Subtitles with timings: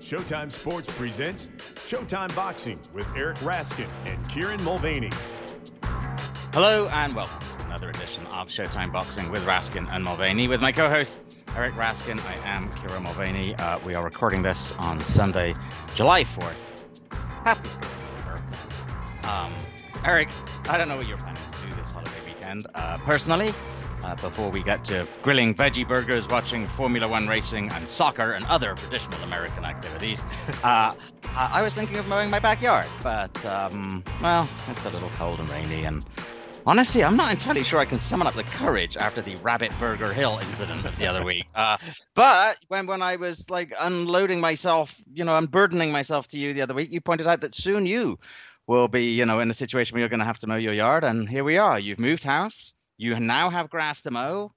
[0.00, 1.48] Showtime Sports presents
[1.86, 5.10] Showtime Boxing with Eric Raskin and Kieran Mulvaney.
[6.52, 10.48] Hello and welcome to another edition of Showtime Boxing with Raskin and Mulvaney.
[10.48, 11.20] With my co-host
[11.56, 13.54] Eric Raskin, I am Kieran Mulvaney.
[13.56, 15.54] Uh, we are recording this on Sunday,
[15.94, 16.54] July 4th.
[17.44, 17.70] Happy
[19.30, 19.52] um,
[20.04, 20.30] Eric,
[20.68, 22.66] I don't know what you're planning to do this holiday weekend.
[22.74, 23.52] Uh, personally,
[24.04, 28.44] uh, before we get to grilling veggie burgers, watching Formula One racing, and soccer and
[28.46, 30.22] other traditional American activities,
[30.64, 30.94] uh,
[31.34, 32.86] I was thinking of mowing my backyard.
[33.02, 36.04] But, um, well, it's a little cold and rainy, and
[36.66, 40.12] honestly, I'm not entirely sure I can summon up the courage after the Rabbit Burger
[40.12, 41.44] Hill incident of the other week.
[41.54, 41.76] Uh,
[42.14, 46.62] but when, when I was like unloading myself, you know, unburdening myself to you the
[46.62, 48.18] other week, you pointed out that soon you
[48.66, 50.72] will be, you know, in a situation where you're going to have to mow your
[50.72, 51.04] yard.
[51.04, 51.78] And here we are.
[51.78, 54.52] You've moved house you now have grass to mow.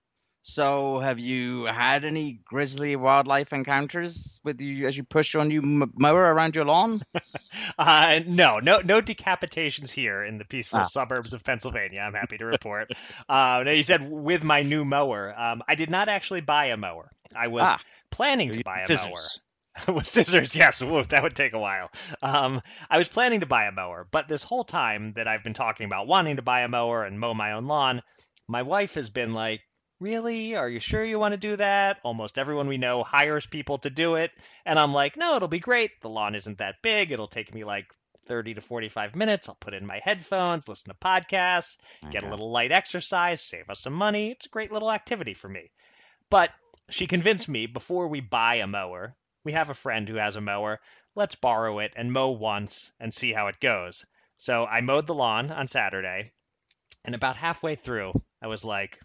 [0.45, 5.61] So, have you had any grisly wildlife encounters with you as you push your new
[5.95, 7.01] mower around your lawn?
[7.77, 10.83] uh, no, no, no decapitations here in the peaceful ah.
[10.83, 12.01] suburbs of Pennsylvania.
[12.01, 12.91] I'm happy to report.
[13.29, 15.33] uh, now, you said with my new mower.
[15.39, 17.09] Um, I did not actually buy a mower.
[17.33, 17.79] I was ah.
[18.11, 19.05] planning to buy a scissors.
[19.05, 19.21] mower.
[19.95, 21.89] with scissors, yes, that would take a while.
[22.21, 25.53] Um, I was planning to buy a mower, but this whole time that I've been
[25.53, 28.01] talking about wanting to buy a mower and mow my own lawn,
[28.47, 29.61] my wife has been like,
[29.99, 30.55] Really?
[30.55, 31.99] Are you sure you want to do that?
[32.03, 34.31] Almost everyone we know hires people to do it.
[34.65, 35.91] And I'm like, No, it'll be great.
[36.01, 37.11] The lawn isn't that big.
[37.11, 37.85] It'll take me like
[38.27, 39.49] 30 to 45 minutes.
[39.49, 41.77] I'll put in my headphones, listen to podcasts,
[42.11, 44.31] get a little light exercise, save us some money.
[44.31, 45.71] It's a great little activity for me.
[46.29, 46.51] But
[46.89, 50.41] she convinced me before we buy a mower, we have a friend who has a
[50.41, 50.79] mower,
[51.15, 54.05] let's borrow it and mow once and see how it goes.
[54.37, 56.31] So I mowed the lawn on Saturday,
[57.05, 58.13] and about halfway through,
[58.43, 58.99] I was like,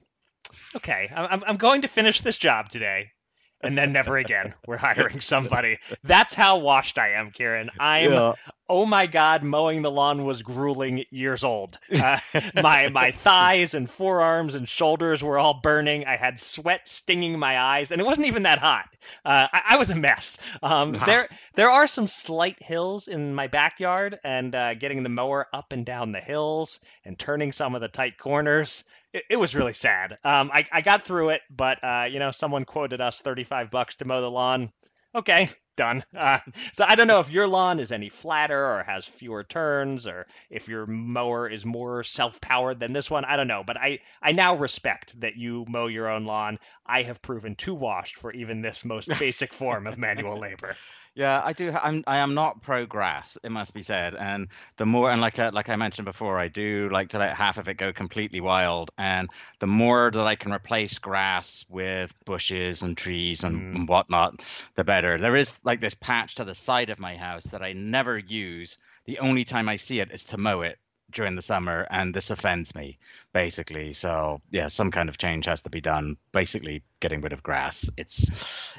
[0.77, 3.13] okay, I'm, I'm going to finish this job today
[3.61, 4.55] and then never again.
[4.67, 5.79] We're hiring somebody.
[6.05, 7.71] That's how washed I am, Kieran.
[7.79, 8.33] I'm yeah.
[8.69, 11.79] oh my god, mowing the lawn was grueling years old.
[11.93, 12.19] Uh,
[12.55, 16.07] my my thighs and forearms and shoulders were all burning.
[16.07, 18.89] I had sweat stinging my eyes, and it wasn't even that hot.
[19.25, 20.39] Uh, I, I, was a mess.
[20.63, 21.05] Um, wow.
[21.07, 25.73] There there are some slight hills in my backyard, and uh, getting the mower up
[25.73, 29.73] and down the hills and turning some of the tight corners it, it was really
[29.73, 30.19] sad.
[30.25, 33.97] Um, I, I got through it, but uh, you know, someone quoted us 35 bucks
[33.97, 34.73] to mow the lawn.
[35.15, 36.05] Okay, done.
[36.15, 36.39] Uh,
[36.73, 40.27] so I don't know if your lawn is any flatter or has fewer turns, or
[40.51, 43.25] if your mower is more self-powered than this one.
[43.25, 46.59] I don't know, but I I now respect that you mow your own lawn.
[46.85, 50.77] I have proven too washed for even this most basic form of manual labor.
[51.19, 51.73] Yeah, I do.
[51.73, 53.37] I'm I am not pro grass.
[53.43, 54.15] It must be said.
[54.15, 54.47] And
[54.77, 57.35] the more and like I, uh, like I mentioned before, I do like to let
[57.35, 58.93] half of it go completely wild.
[58.97, 63.75] And the more that I can replace grass with bushes and trees and, mm.
[63.75, 64.43] and whatnot,
[64.77, 65.19] the better.
[65.19, 68.79] There is like this patch to the side of my house that I never use.
[69.07, 70.79] The only time I see it is to mow it
[71.13, 72.99] during the summer, and this offends me
[73.33, 73.93] basically.
[73.93, 76.17] So yeah, some kind of change has to be done.
[76.33, 77.89] Basically, getting rid of grass.
[77.97, 78.31] It's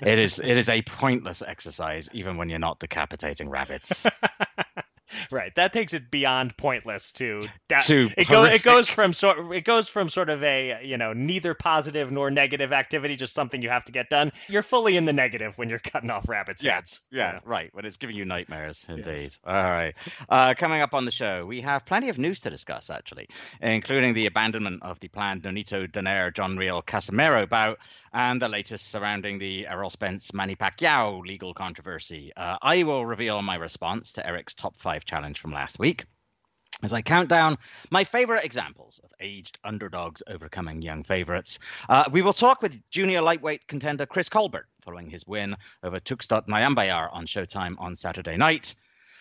[0.01, 4.06] it is it is a pointless exercise, even when you're not decapitating rabbits.
[5.31, 5.53] right.
[5.55, 9.65] That takes it beyond pointless to that, to it goes it goes from sort it
[9.65, 13.69] goes from sort of a you know neither positive nor negative activity, just something you
[13.69, 14.31] have to get done.
[14.47, 17.01] You're fully in the negative when you're cutting off rabbits' yeah, heads.
[17.11, 17.39] Yeah, you know?
[17.45, 17.71] right.
[17.73, 19.21] But it's giving you nightmares, indeed.
[19.21, 19.39] Yes.
[19.45, 19.95] All right.
[20.27, 23.27] Uh, coming up on the show, we have plenty of news to discuss, actually,
[23.61, 27.79] including the abandonment of the planned Nonito Donaire John Riel Casimero bout
[28.13, 32.31] and the latest surrounding the Errol Spence Manny Pacquiao legal controversy.
[32.35, 36.05] Uh, I will reveal my response to Eric's top five challenge from last week.
[36.81, 37.57] As I count down
[37.89, 43.21] my favorite examples of aged underdogs overcoming young favorites, uh, we will talk with junior
[43.21, 48.75] lightweight contender Chris Colbert following his win over Tugstsogt Nyambayar on Showtime on Saturday night.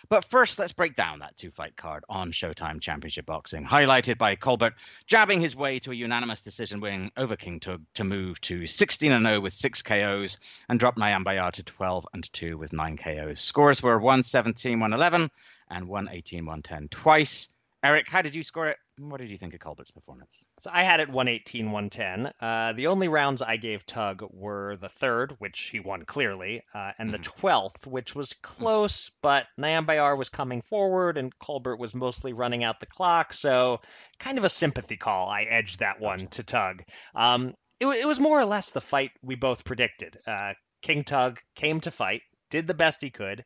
[0.09, 4.37] But first, let's break down that two fight card on Showtime Championship Boxing, highlighted by
[4.37, 4.75] Colbert
[5.09, 9.11] jabbing his way to a unanimous decision win over King Tug to move to 16
[9.11, 10.39] 0 with six KOs
[10.69, 13.41] and drop Nyambayar to 12 and 2 with nine KOs.
[13.41, 15.31] Scores were 117 111
[15.71, 17.49] and 118 110 twice.
[17.83, 18.77] Eric, how did you score it?
[18.99, 20.45] What did you think of Colbert's performance?
[20.59, 22.33] So I had it 118, 110.
[22.41, 26.91] Uh, the only rounds I gave Tug were the third, which he won clearly, uh,
[26.99, 27.91] and the 12th, mm-hmm.
[27.91, 32.87] which was close, but Nyambayar was coming forward and Colbert was mostly running out the
[32.87, 33.33] clock.
[33.33, 33.81] So
[34.19, 35.29] kind of a sympathy call.
[35.29, 36.83] I edged that one to Tug.
[37.15, 40.19] Um, it, it, was more or less the fight we both predicted.
[40.27, 43.45] Uh, King Tug came to fight, did the best he could.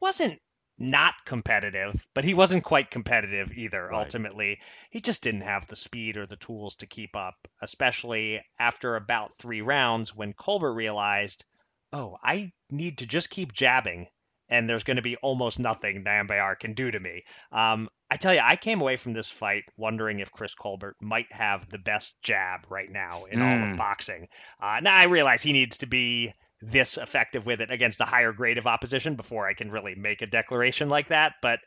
[0.00, 0.40] Wasn't
[0.78, 3.88] not competitive, but he wasn't quite competitive either.
[3.88, 4.04] Right.
[4.04, 4.60] Ultimately,
[4.90, 9.32] he just didn't have the speed or the tools to keep up, especially after about
[9.32, 11.44] three rounds when Colbert realized,
[11.92, 14.08] oh, I need to just keep jabbing
[14.52, 17.24] and there's going to be almost nothing Nyambayar can do to me.
[17.50, 21.32] Um, I tell you, I came away from this fight wondering if Chris Colbert might
[21.32, 23.42] have the best jab right now in mm.
[23.42, 23.76] all of hmm.
[23.76, 24.28] boxing.
[24.60, 28.32] Uh, now I realize he needs to be this effective with it against a higher
[28.32, 31.34] grade of opposition before I can really make a declaration like that.
[31.42, 31.58] But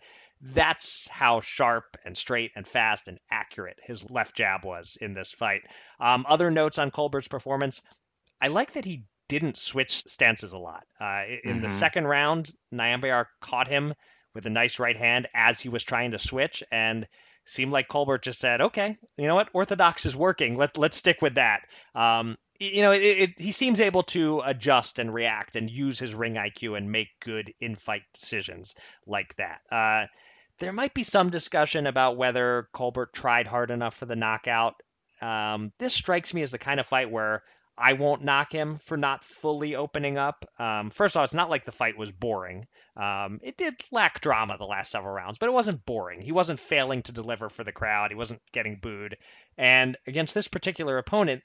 [0.42, 5.32] that's how sharp and straight and fast and accurate his left jab was in this
[5.32, 5.62] fight.
[6.00, 7.82] Um, other notes on Colbert's performance
[8.42, 10.84] I like that he didn't switch stances a lot.
[11.00, 11.62] Uh, in mm-hmm.
[11.62, 13.94] the second round, Nyambayar caught him
[14.34, 17.08] with a nice right hand as he was trying to switch, and
[17.46, 19.50] seemed like Colbert just said, "Okay, you know what?
[19.54, 20.58] Orthodox is working.
[20.58, 21.62] Let let's stick with that."
[21.96, 26.13] Um, you know, it, it, he seems able to adjust and react and use his
[26.13, 28.75] ring IQ and make good in-fight decisions
[29.06, 29.60] like that.
[29.72, 30.07] Uh,
[30.60, 34.75] there might be some discussion about whether Colbert tried hard enough for the knockout.
[35.22, 37.44] Um, this strikes me as the kind of fight where
[37.78, 40.46] I won't knock him for not fully opening up.
[40.58, 42.68] Um, first off, it's not like the fight was boring.
[42.96, 46.22] Um, it did lack drama the last several rounds, but it wasn't boring.
[46.22, 48.12] He wasn't failing to deliver for the crowd.
[48.12, 49.18] He wasn't getting booed.
[49.58, 51.44] And against this particular opponent,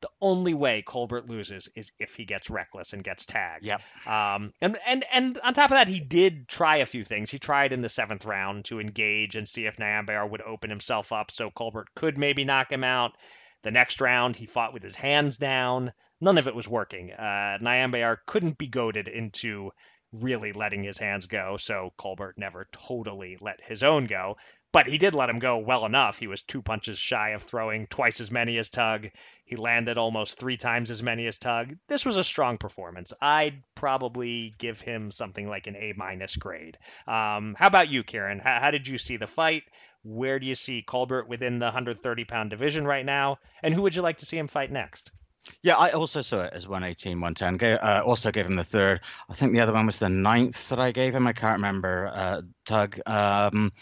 [0.00, 3.66] the only way Colbert loses is if he gets reckless and gets tagged.
[3.66, 3.82] Yep.
[4.06, 7.30] Um, and and and on top of that, he did try a few things.
[7.30, 11.12] He tried in the seventh round to engage and see if Nyambayar would open himself
[11.12, 13.12] up so Colbert could maybe knock him out.
[13.62, 15.92] The next round, he fought with his hands down.
[16.20, 17.12] None of it was working.
[17.12, 19.70] Uh, Nyambayar couldn't be goaded into
[20.12, 24.36] really letting his hands go, so Colbert never totally let his own go.
[24.72, 26.18] But he did let him go well enough.
[26.18, 29.08] He was two punches shy of throwing twice as many as Tug.
[29.44, 31.76] He landed almost three times as many as Tug.
[31.88, 33.12] This was a strong performance.
[33.20, 36.78] I'd probably give him something like an A minus grade.
[37.08, 38.38] Um, how about you, Kieran?
[38.38, 39.64] How, how did you see the fight?
[40.04, 43.38] Where do you see Colbert within the 130 pound division right now?
[43.62, 45.10] And who would you like to see him fight next?
[45.62, 47.78] Yeah, I also saw it as 118, 110.
[47.78, 49.00] Uh, also gave him the third.
[49.28, 51.26] I think the other one was the ninth that I gave him.
[51.26, 52.10] I can't remember.
[52.14, 53.00] Uh, Tug.
[53.04, 53.72] Um,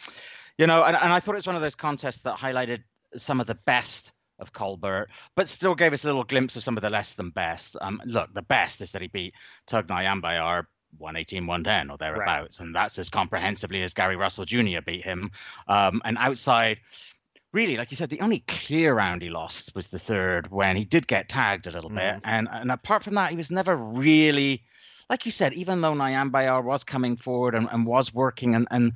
[0.58, 2.82] you know, and, and I thought it was one of those contests that highlighted
[3.16, 6.76] some of the best of Colbert, but still gave us a little glimpse of some
[6.76, 7.76] of the less than best.
[7.81, 9.34] Um, look, the best is that he beat
[9.66, 10.64] Tug Nyambayar
[10.96, 12.66] 118, 110 or thereabouts, right.
[12.66, 14.81] and that's as comprehensively as Gary Russell Jr.
[14.84, 15.31] beat him.
[15.66, 16.78] Um, and outside,
[17.52, 20.84] really, like you said, the only clear round he lost was the third when he
[20.84, 21.96] did get tagged a little mm.
[21.96, 24.64] bit, and and apart from that, he was never really.
[25.10, 28.93] Like you said, even though Nyambayar was coming forward and, and was working, and, and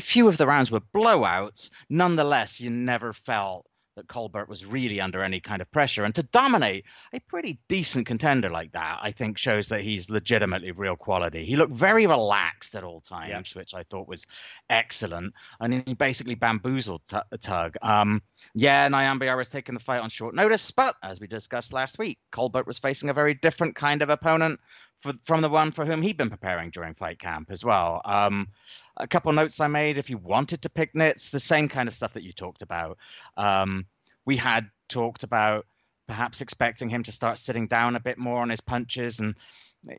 [0.00, 3.66] few of the rounds were blowouts, nonetheless, you never felt
[3.96, 6.04] that Colbert was really under any kind of pressure.
[6.04, 10.72] And to dominate a pretty decent contender like that, I think shows that he's legitimately
[10.72, 11.44] real quality.
[11.44, 13.60] He looked very relaxed at all times, yeah.
[13.60, 14.26] which I thought was
[14.68, 15.32] excellent.
[15.60, 17.76] And he basically bamboozled t- Tug.
[17.82, 18.22] Um,
[18.54, 22.18] yeah, Nyambayar was taking the fight on short notice, but as we discussed last week,
[22.32, 24.58] Colbert was facing a very different kind of opponent
[25.00, 28.00] for, from the one for whom he'd been preparing during fight camp as well.
[28.04, 28.48] Um,
[28.96, 29.98] a couple notes I made.
[29.98, 32.98] If you wanted to pick nits, the same kind of stuff that you talked about.
[33.36, 33.86] Um,
[34.24, 35.66] we had talked about
[36.06, 39.34] perhaps expecting him to start sitting down a bit more on his punches, and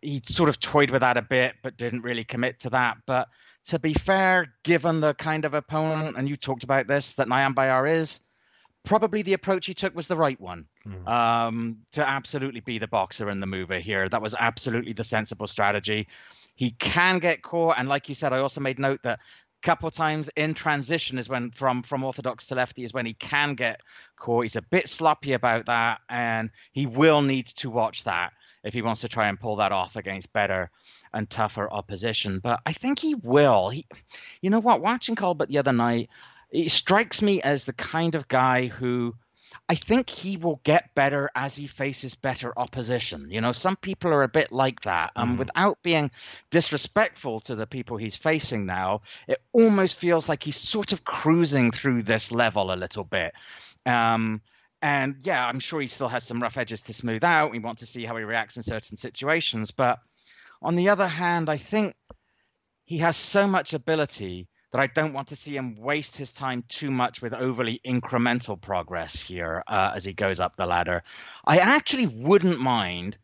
[0.01, 2.97] he sort of toyed with that a bit, but didn't really commit to that.
[3.05, 3.27] But
[3.65, 7.91] to be fair, given the kind of opponent, and you talked about this, that Nyambayar
[7.91, 8.19] is,
[8.85, 10.67] probably the approach he took was the right one.
[10.87, 11.07] Mm.
[11.07, 14.07] Um, to absolutely be the boxer and the mover here.
[14.07, 16.07] That was absolutely the sensible strategy.
[16.55, 19.87] He can get caught, and like you said, I also made note that a couple
[19.87, 23.55] of times in transition is when from from orthodox to lefty is when he can
[23.55, 23.81] get
[24.15, 24.43] caught.
[24.43, 28.31] He's a bit sloppy about that, and he will need to watch that
[28.63, 30.71] if he wants to try and pull that off against better
[31.13, 32.39] and tougher opposition.
[32.39, 33.69] But I think he will.
[33.69, 33.85] He,
[34.41, 34.81] you know what?
[34.81, 36.09] Watching Colbert the other night,
[36.51, 39.15] it strikes me as the kind of guy who
[39.67, 43.31] I think he will get better as he faces better opposition.
[43.31, 45.11] You know, some people are a bit like that.
[45.15, 45.39] Um, mm.
[45.39, 46.11] Without being
[46.51, 51.71] disrespectful to the people he's facing now, it almost feels like he's sort of cruising
[51.71, 53.33] through this level a little bit.
[53.85, 54.41] Um,
[54.81, 57.51] and yeah, I'm sure he still has some rough edges to smooth out.
[57.51, 59.71] We want to see how he reacts in certain situations.
[59.71, 59.99] But
[60.61, 61.95] on the other hand, I think
[62.83, 66.65] he has so much ability that I don't want to see him waste his time
[66.67, 71.01] too much with overly incremental progress here uh, as he goes up the ladder.
[71.45, 73.17] I actually wouldn't mind.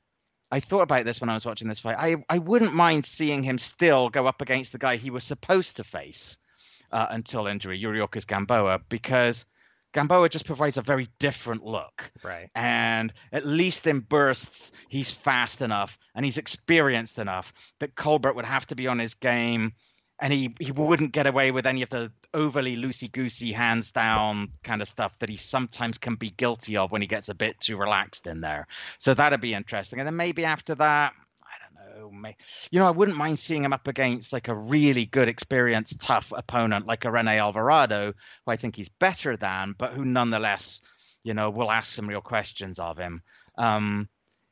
[0.50, 1.98] I thought about this when I was watching this fight.
[2.00, 5.75] I, I wouldn't mind seeing him still go up against the guy he was supposed
[5.75, 6.38] to face
[6.89, 9.46] uh, until injury, Yuriorkis Gamboa, because
[9.93, 12.13] Gamboa just provides a very different look.
[12.24, 12.50] Right.
[12.55, 18.46] And at least in bursts, he's fast enough and he's experienced enough that Colbert would
[18.46, 19.74] have to be on his game
[20.21, 24.51] and he he wouldn't get away with any of the overly loosey goosey hands down
[24.63, 27.59] kind of stuff that he sometimes can be guilty of when he gets a bit
[27.59, 28.67] too relaxed in there.
[28.99, 29.99] So that'd be interesting.
[29.99, 31.13] And then maybe after that,
[31.43, 32.31] I don't know,
[32.69, 36.31] you know, I wouldn't mind seeing him up against like a really good, experienced, tough
[36.35, 38.13] opponent like a Rene Alvarado,
[38.45, 40.81] who I think he's better than, but who nonetheless,
[41.23, 43.23] you know, will ask some real questions of him.
[43.57, 44.07] Um,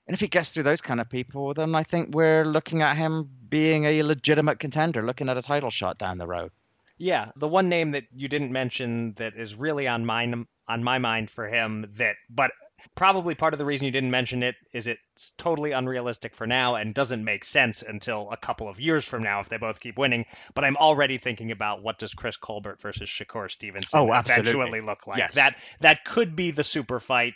[0.10, 2.98] and if he gets through those kind of people, then I think we're looking at
[2.98, 6.50] him being a legitimate contender, looking at a title shot down the road.
[6.98, 10.98] Yeah, the one name that you didn't mention that is really on mine on my
[10.98, 12.50] mind for him that but
[12.96, 16.74] probably part of the reason you didn't mention it is it's totally unrealistic for now
[16.74, 20.00] and doesn't make sense until a couple of years from now if they both keep
[20.00, 20.26] winning.
[20.56, 25.06] But I'm already thinking about what does Chris Colbert versus Shakur Stevenson oh, eventually look
[25.06, 25.20] like.
[25.20, 25.36] Yes.
[25.36, 27.36] That that could be the super fight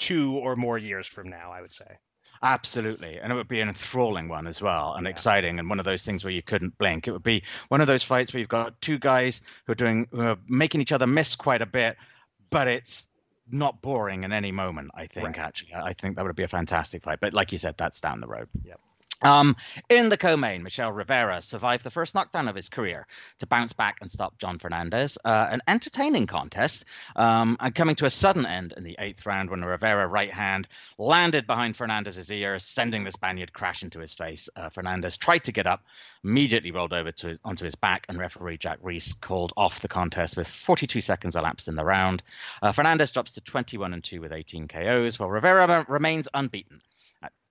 [0.00, 1.98] two or more years from now, I would say.
[2.42, 3.18] Absolutely.
[3.20, 5.10] And it would be an enthralling one as well and yeah.
[5.10, 7.06] exciting and one of those things where you couldn't blink.
[7.06, 10.08] It would be one of those fights where you've got two guys who are doing
[10.10, 11.98] who are making each other miss quite a bit,
[12.48, 13.06] but it's
[13.50, 15.38] not boring in any moment, I think, right.
[15.38, 15.74] actually.
[15.74, 17.18] I think that would be a fantastic fight.
[17.20, 18.48] But like you said, that's down the road.
[18.64, 18.80] Yep.
[19.22, 19.56] Um,
[19.88, 23.06] in the co-main, Michel Rivera survived the first knockdown of his career
[23.38, 25.18] to bounce back and stop Jon Fernandez.
[25.24, 26.84] Uh, an entertaining contest,
[27.16, 30.68] um, and coming to a sudden end in the eighth round when Rivera right hand
[30.98, 34.48] landed behind Fernandez's ear, sending the Spaniard crash into his face.
[34.56, 35.82] Uh, Fernandez tried to get up,
[36.24, 40.36] immediately rolled over to onto his back, and referee Jack Reiss called off the contest
[40.36, 42.22] with 42 seconds elapsed in the round.
[42.62, 46.89] Uh, Fernandez drops to 21 and 2 with 18 KOs, while Rivera remains unbeaten at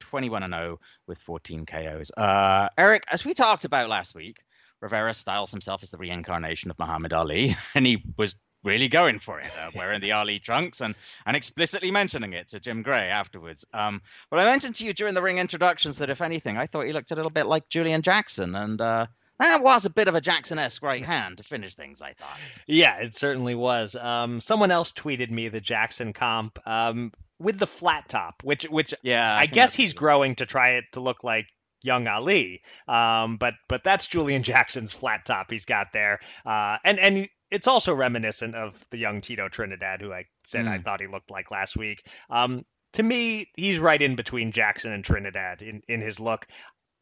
[0.09, 2.11] 21 and 0 with 14 KOs.
[2.15, 4.37] Uh, Eric, as we talked about last week,
[4.81, 9.39] Rivera styles himself as the reincarnation of Muhammad Ali, and he was really going for
[9.39, 13.65] it, uh, wearing the Ali trunks and and explicitly mentioning it to Jim Gray afterwards.
[13.73, 14.01] Um,
[14.31, 16.93] but I mentioned to you during the ring introductions that if anything, I thought he
[16.93, 19.05] looked a little bit like Julian Jackson, and uh,
[19.37, 22.01] that was a bit of a Jackson-esque right hand to finish things.
[22.01, 22.37] I thought.
[22.67, 23.95] Yeah, it certainly was.
[23.95, 26.59] Um, someone else tweeted me the Jackson comp.
[26.67, 30.71] Um, with the flat top, which which yeah, I, I guess he's growing to try
[30.71, 31.45] it to look like
[31.81, 32.61] young Ali.
[32.87, 37.67] Um, but but that's Julian Jackson's flat top he's got there, uh, and and it's
[37.67, 40.69] also reminiscent of the young Tito Trinidad, who I said mm.
[40.69, 42.05] I thought he looked like last week.
[42.29, 46.47] Um, to me, he's right in between Jackson and Trinidad in, in his look.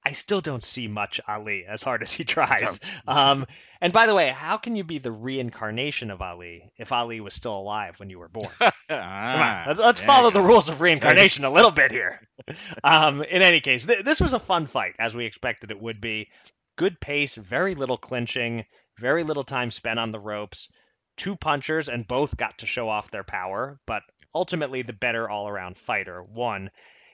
[0.07, 2.79] I still don't see much Ali as hard as he tries.
[3.05, 3.45] Um,
[3.81, 7.33] and by the way, how can you be the reincarnation of Ali if Ali was
[7.33, 8.49] still alive when you were born?
[8.59, 12.21] Come on, let's, let's follow the rules of reincarnation a little bit here.
[12.81, 15.99] Um, in any case, th- this was a fun fight as we expected it would
[15.99, 16.29] be.
[16.77, 18.63] Good pace, very little clinching,
[18.97, 20.69] very little time spent on the ropes.
[21.17, 25.49] Two punchers, and both got to show off their power, but ultimately the better all
[25.49, 26.69] around fighter won.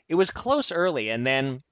[0.08, 1.64] It was close early, and then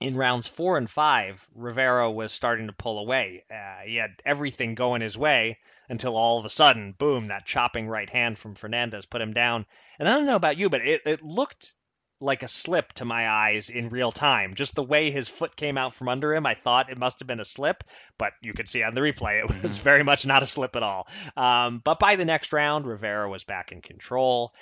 [0.00, 3.44] in rounds four and five, Rivera was starting to pull away.
[3.50, 5.58] Uh, he had everything going his way
[5.88, 9.66] until all of a sudden, boom, that chopping right hand from Fernandez put him down.
[9.98, 11.74] And I don't know about you, but it, it looked
[12.22, 14.54] like a slip to my eyes in real time.
[14.54, 17.26] Just the way his foot came out from under him, I thought it must have
[17.26, 17.84] been a slip,
[18.16, 19.84] but you could see on the replay it was mm-hmm.
[19.84, 21.08] very much not a slip at all.
[21.36, 24.54] Um, but by the next round, Rivera was back in control.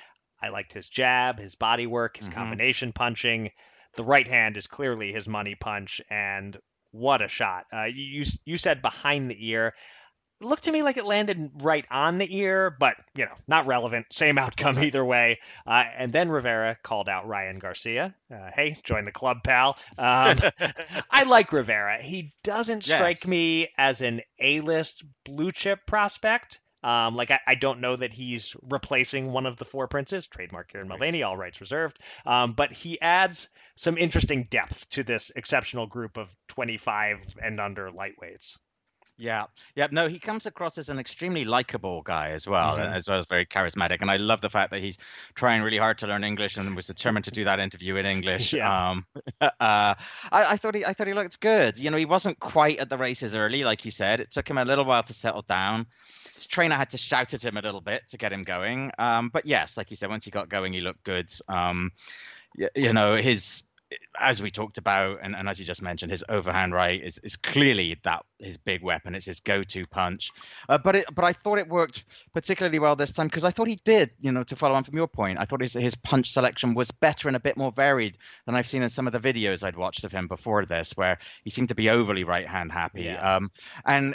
[0.43, 2.39] I liked his jab, his body work, his mm-hmm.
[2.39, 3.51] combination punching
[3.95, 6.57] the right hand is clearly his money punch, and
[6.93, 7.67] what a shot!
[7.73, 9.75] Uh, you you said behind the ear.
[10.41, 13.67] It looked to me like it landed right on the ear, but you know, not
[13.67, 14.07] relevant.
[14.11, 15.39] Same outcome either way.
[15.67, 18.15] Uh, and then Rivera called out Ryan Garcia.
[18.33, 19.77] Uh, hey, join the club, pal.
[19.99, 20.39] Um,
[21.11, 22.03] I like Rivera.
[22.03, 23.27] He doesn't strike yes.
[23.27, 26.61] me as an A-list blue chip prospect.
[26.83, 30.69] Um, like I, I, don't know that he's replacing one of the four princes, trademark
[30.69, 31.99] Kieran Mulvaney, all rights reserved.
[32.25, 37.91] Um, but he adds some interesting depth to this exceptional group of 25 and under
[37.91, 38.57] lightweights.
[39.21, 39.89] Yeah, yeah.
[39.91, 42.95] No, he comes across as an extremely likable guy as well, mm-hmm.
[42.95, 44.01] as well as very charismatic.
[44.01, 44.97] And I love the fact that he's
[45.35, 48.55] trying really hard to learn English and was determined to do that interview in English.
[48.55, 48.91] yeah.
[48.91, 49.07] Um,
[49.41, 49.95] uh, I,
[50.33, 51.79] I, thought he, I thought he looked good.
[51.79, 54.21] You know, he wasn't quite at the races early, like you said.
[54.21, 55.87] It took him a little while to settle down
[56.41, 58.91] his trainer had to shout at him a little bit to get him going.
[58.99, 61.31] Um, but yes, like you said, once he got going, he looked good.
[61.49, 61.93] Um,
[62.57, 63.63] you, you, know, his
[64.19, 67.37] as we talked about, and, and as you just mentioned, his overhand right is, is
[67.37, 69.15] clearly that his big weapon.
[69.15, 70.31] It's his go-to punch.
[70.69, 73.69] Uh, but it, but I thought it worked particularly well this time because I thought
[73.69, 74.11] he did.
[74.21, 76.91] You know, to follow on from your point, I thought his his punch selection was
[76.91, 79.77] better and a bit more varied than I've seen in some of the videos I'd
[79.77, 83.03] watched of him before this, where he seemed to be overly right-hand happy.
[83.03, 83.37] Yeah.
[83.37, 83.51] Um,
[83.85, 84.15] and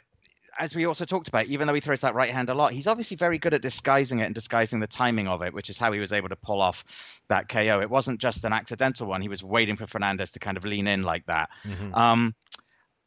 [0.59, 2.87] as we also talked about, even though he throws that right hand a lot, he's
[2.87, 5.91] obviously very good at disguising it and disguising the timing of it, which is how
[5.91, 6.83] he was able to pull off
[7.27, 7.81] that KO.
[7.81, 10.87] It wasn't just an accidental one; he was waiting for Fernandez to kind of lean
[10.87, 11.49] in like that.
[11.63, 11.93] Mm-hmm.
[11.93, 12.35] Um,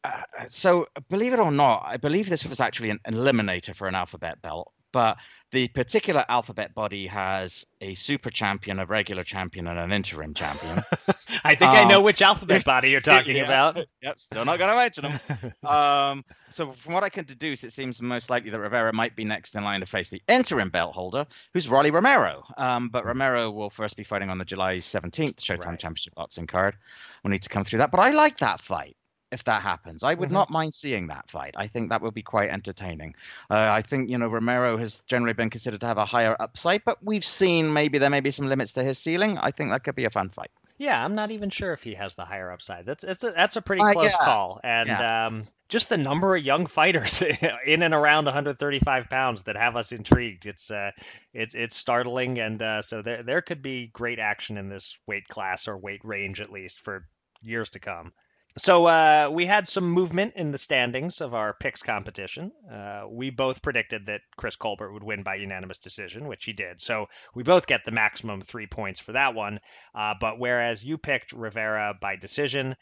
[0.03, 3.95] uh, so, believe it or not, I believe this was actually an eliminator for an
[3.95, 5.17] alphabet belt but
[5.51, 10.77] the particular alphabet body has a super champion, a regular champion, and an interim champion.
[11.43, 13.85] I think um, I know um, which alphabet body you're talking yeah, about.
[14.01, 15.69] Yep, still not going to mention them.
[15.69, 19.25] um, so, from what I can deduce, it seems most likely that Rivera might be
[19.25, 22.43] next in line to face the interim belt holder, who's Rolly Romero.
[22.57, 25.79] Um, but Romero will first be fighting on the July 17th Showtime right.
[25.79, 26.75] Championship boxing card.
[27.23, 27.91] We'll need to come through that.
[27.91, 28.95] But I like that fight
[29.31, 30.03] if that happens.
[30.03, 30.33] I would mm-hmm.
[30.33, 31.53] not mind seeing that fight.
[31.55, 33.15] I think that would be quite entertaining.
[33.49, 36.83] Uh, I think you know Romero has generally been considered to have a higher upside,
[36.85, 39.37] but we've seen maybe there may be some limits to his ceiling.
[39.37, 40.51] I think that could be a fun fight.
[40.77, 42.85] Yeah, I'm not even sure if he has the higher upside.
[42.85, 44.25] That's it's a, that's a pretty uh, close yeah.
[44.25, 45.27] call, and yeah.
[45.27, 47.21] um, just the number of young fighters
[47.65, 50.45] in and around 135 pounds that have us intrigued.
[50.45, 50.91] It's uh,
[51.33, 55.27] it's it's startling, and uh, so there there could be great action in this weight
[55.27, 57.05] class or weight range at least for
[57.41, 58.13] years to come.
[58.57, 62.51] So uh, we had some movement in the standings of our picks competition.
[62.69, 66.81] Uh, we both predicted that Chris Colbert would win by unanimous decision, which he did.
[66.81, 69.59] So we both get the maximum three points for that one.
[69.93, 72.75] Uh, but whereas you picked Rivera by decision,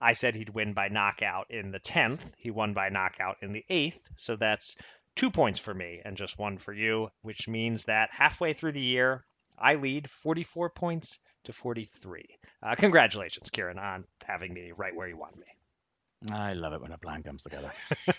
[0.00, 2.30] I said he'd win by knockout in the 10th.
[2.36, 3.98] He won by knockout in the 8th.
[4.16, 4.76] So that's
[5.16, 8.80] two points for me and just one for you, which means that halfway through the
[8.80, 9.24] year,
[9.58, 12.24] I lead 44 points to 43.
[12.62, 16.32] Uh, congratulations, Kieran, on having me right where you want me.
[16.32, 17.70] I love it when a plan comes together.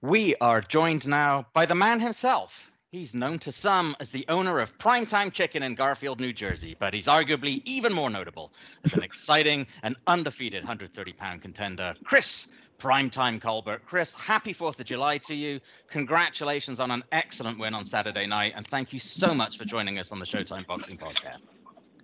[0.00, 2.70] we are joined now by the man himself.
[2.92, 6.92] He's known to some as the owner of Primetime Chicken in Garfield, New Jersey, but
[6.92, 8.52] he's arguably even more notable
[8.84, 12.48] as an exciting and undefeated 130 pound contender, Chris
[12.78, 13.80] Primetime Colbert.
[13.86, 15.58] Chris, happy 4th of July to you.
[15.88, 19.98] Congratulations on an excellent win on Saturday night, and thank you so much for joining
[19.98, 21.46] us on the Showtime Boxing Podcast.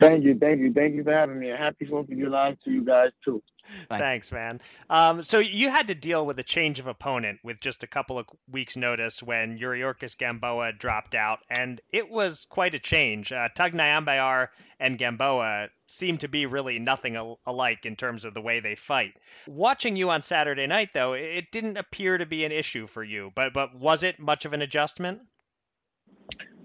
[0.00, 1.48] Thank you, thank you, thank you for having me.
[1.48, 3.42] happy Fourth of July to you guys too.
[3.88, 4.60] Thanks, man.
[4.88, 8.18] Um, so you had to deal with a change of opponent with just a couple
[8.18, 13.32] of weeks' notice when Yuriorkis Gamboa dropped out, and it was quite a change.
[13.32, 14.48] Uh, Tug Nyambayar
[14.80, 18.74] and Gamboa seem to be really nothing al- alike in terms of the way they
[18.74, 19.14] fight.
[19.46, 23.32] Watching you on Saturday night, though, it didn't appear to be an issue for you.
[23.34, 25.20] But but was it much of an adjustment?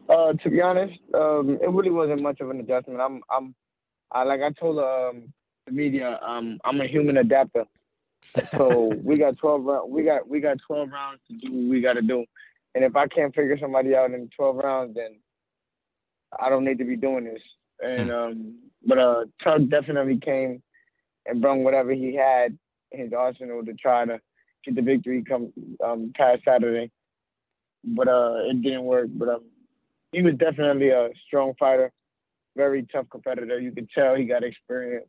[0.09, 2.99] Uh, to be honest, um, it really wasn't much of an adjustment.
[2.99, 3.55] I'm, I'm,
[4.11, 5.33] I like I told um,
[5.65, 7.65] the media, um, I'm a human adapter.
[8.51, 9.85] So we got 12 rounds.
[9.89, 12.25] We got we got 12 rounds to do what we got to do.
[12.75, 15.19] And if I can't figure somebody out in 12 rounds, then
[16.39, 17.41] I don't need to be doing this.
[17.85, 18.15] And hmm.
[18.15, 20.61] um, but uh, Tug definitely came
[21.25, 22.57] and brought whatever he had
[22.91, 24.19] in his arsenal to try to
[24.65, 26.91] get the victory come um, past Saturday.
[27.83, 29.07] But uh, it didn't work.
[29.13, 29.43] But um,
[30.13, 31.91] he was definitely a strong fighter,
[32.55, 33.59] very tough competitor.
[33.59, 35.07] You could tell he got experience.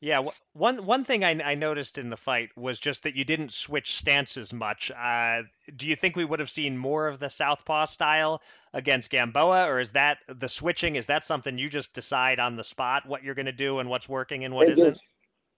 [0.00, 3.50] Yeah, one one thing I, I, noticed in the fight was just that you didn't
[3.50, 4.90] switch stances much.
[4.90, 5.42] Uh,
[5.74, 8.42] do you think we would have seen more of the southpaw style
[8.74, 10.96] against Gamboa, or is that the switching?
[10.96, 13.88] Is that something you just decide on the spot what you're going to do and
[13.88, 14.98] what's working and what not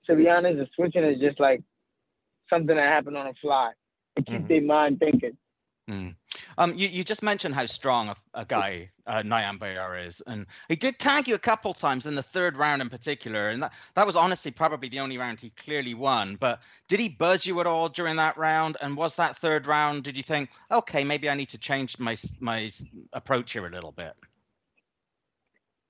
[0.06, 1.60] To be honest, the switching is just like
[2.48, 3.72] something that happened on the fly.
[4.16, 4.46] It keeps mm-hmm.
[4.46, 5.36] their mind thinking.
[5.90, 6.14] Mm.
[6.58, 10.74] Um, you, you just mentioned how strong a, a guy uh, Nyambayar is, and he
[10.74, 14.04] did tag you a couple times in the third round in particular, and that, that
[14.04, 16.34] was honestly probably the only round he clearly won.
[16.34, 18.76] But did he buzz you at all during that round?
[18.82, 20.02] And was that third round?
[20.02, 22.68] Did you think, okay, maybe I need to change my my
[23.12, 24.14] approach here a little bit?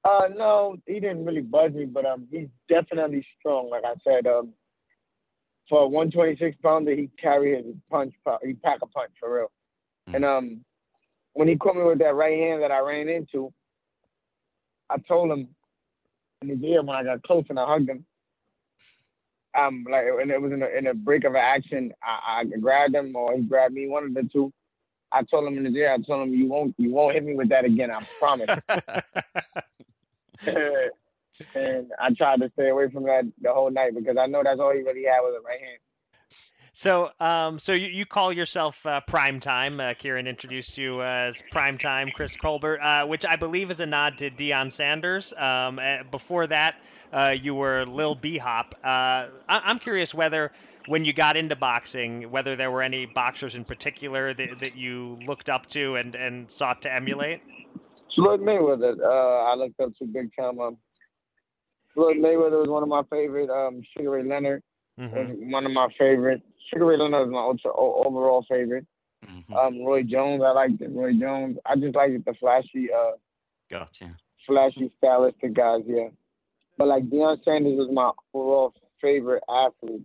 [0.05, 3.71] Uh, no, he didn't really buzz me, but um, he's definitely strong.
[3.71, 4.53] Like I said, um,
[5.67, 8.13] for a 126 pounder, he carry his punch,
[8.45, 9.51] he pack a punch for real.
[10.09, 10.15] Mm.
[10.15, 10.65] And um,
[11.35, 13.53] when he caught me with that right hand that I ran into,
[14.91, 15.49] I told him
[16.43, 18.05] in his ear when I got close and I hugged him.
[19.59, 21.93] Um, like, and it was in a, in a break of action.
[22.03, 24.53] I, I grabbed him, or he grabbed me, one of the two.
[25.11, 27.35] I told him in his ear, I told him, "You won't, you won't hit me
[27.35, 27.91] with that again.
[27.91, 28.61] I promise."
[31.55, 34.61] and I tried to stay away from that the whole night because I know that's
[34.61, 35.79] all he really had was a right hand.
[36.81, 39.81] So, um, so you, you call yourself uh, Prime Time.
[39.81, 43.87] Uh, Kieran introduced you as Prime Time, Chris Colbert, uh, which I believe is a
[43.87, 45.33] nod to Deion Sanders.
[45.37, 46.77] Um, uh, before that,
[47.13, 48.77] uh, you were Lil B Hop.
[48.85, 50.53] Uh, I- I'm curious whether,
[50.87, 55.19] when you got into boxing, whether there were any boxers in particular that, that you
[55.27, 57.41] looked up to and, and sought to emulate.
[58.15, 60.61] Floyd Mayweather, I looked up to big time.
[60.61, 60.77] Um,
[61.93, 63.51] Floyd Mayweather was one of my favorite.
[63.51, 64.63] Um, Sugar Ray Leonard
[64.97, 65.17] mm-hmm.
[65.17, 66.45] was one of my favorites.
[66.73, 68.87] Sugar Ray Leonard is my ultra, overall favorite.
[69.27, 69.55] Mm-hmm.
[69.55, 70.91] Um, Roy Jones, I liked it.
[70.93, 73.13] Roy Jones, I just liked the flashy, uh,
[73.71, 74.15] gotcha,
[74.47, 75.83] flashy stylistic guys.
[75.87, 76.09] Yeah,
[76.77, 80.03] but like Deion Sanders was my overall favorite athlete.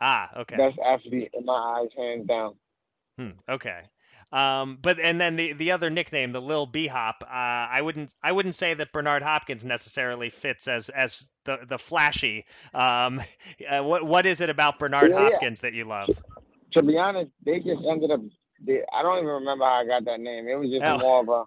[0.00, 0.56] Ah, okay.
[0.56, 2.54] Best athlete in my eyes, hands down.
[3.18, 3.82] Hmm, okay.
[4.32, 8.14] Um, but and then the the other nickname, the Lil B Hop, uh, I wouldn't
[8.22, 12.46] I wouldn't say that Bernard Hopkins necessarily fits as as the the flashy.
[12.72, 13.20] Um,
[13.70, 15.70] uh, what what is it about Bernard yeah, Hopkins yeah.
[15.70, 16.08] that you love?
[16.72, 18.20] To be honest, they just ended up.
[18.64, 20.48] They, I don't even remember how I got that name.
[20.48, 20.98] It was just oh.
[20.98, 21.44] more of a.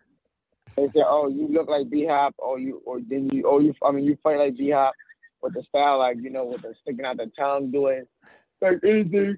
[0.76, 3.74] They said, "Oh, you look like B Hop," or you, or then you, oh, you.
[3.84, 4.94] I mean, you fight like B Hop
[5.42, 8.06] with the style, like you know, with the sticking out the tongue, doing
[8.62, 9.38] like anything.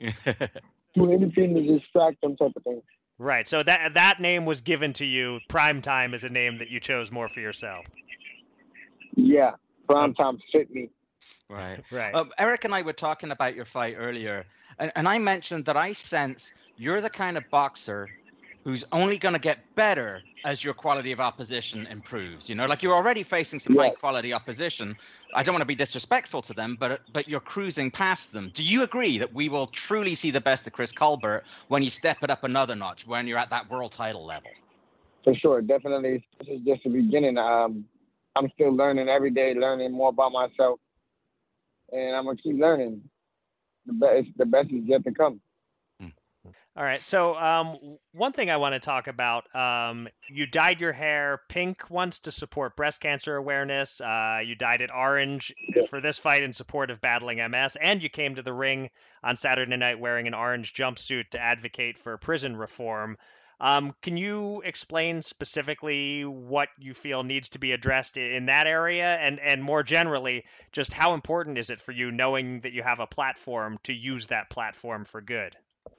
[0.94, 2.82] do anything to distract them type of thing.
[3.18, 3.46] Right.
[3.46, 5.40] So that that name was given to you.
[5.48, 7.86] Prime time is a name that you chose more for yourself.
[9.16, 9.52] Yeah,
[9.88, 10.90] prime time fit me.
[11.48, 11.80] Right.
[11.90, 12.14] Right.
[12.14, 14.44] Um, Eric and I were talking about your fight earlier,
[14.78, 18.08] and, and I mentioned that I sense you're the kind of boxer
[18.64, 22.48] who's only going to get better as your quality of opposition improves.
[22.48, 23.82] You know, like you're already facing some yeah.
[23.82, 24.96] high quality opposition.
[25.34, 28.50] I don't want to be disrespectful to them, but but you're cruising past them.
[28.54, 31.90] Do you agree that we will truly see the best of Chris Colbert when you
[31.90, 34.50] step it up another notch, when you're at that world title level?
[35.24, 36.26] For sure, definitely.
[36.38, 37.38] This is just the beginning.
[37.38, 37.84] Um,
[38.36, 40.80] I'm still learning every day, learning more about myself,
[41.92, 43.02] and I'm gonna keep learning.
[43.86, 45.40] The best, the best is yet to come.
[46.76, 47.04] All right.
[47.04, 51.88] So, um, one thing I want to talk about um, you dyed your hair pink
[51.88, 54.00] once to support breast cancer awareness.
[54.00, 55.54] Uh, you dyed it orange
[55.88, 57.76] for this fight in support of battling MS.
[57.80, 58.90] And you came to the ring
[59.22, 63.18] on Saturday night wearing an orange jumpsuit to advocate for prison reform.
[63.60, 69.14] Um, can you explain specifically what you feel needs to be addressed in that area?
[69.14, 72.98] And, and more generally, just how important is it for you knowing that you have
[72.98, 75.56] a platform to use that platform for good?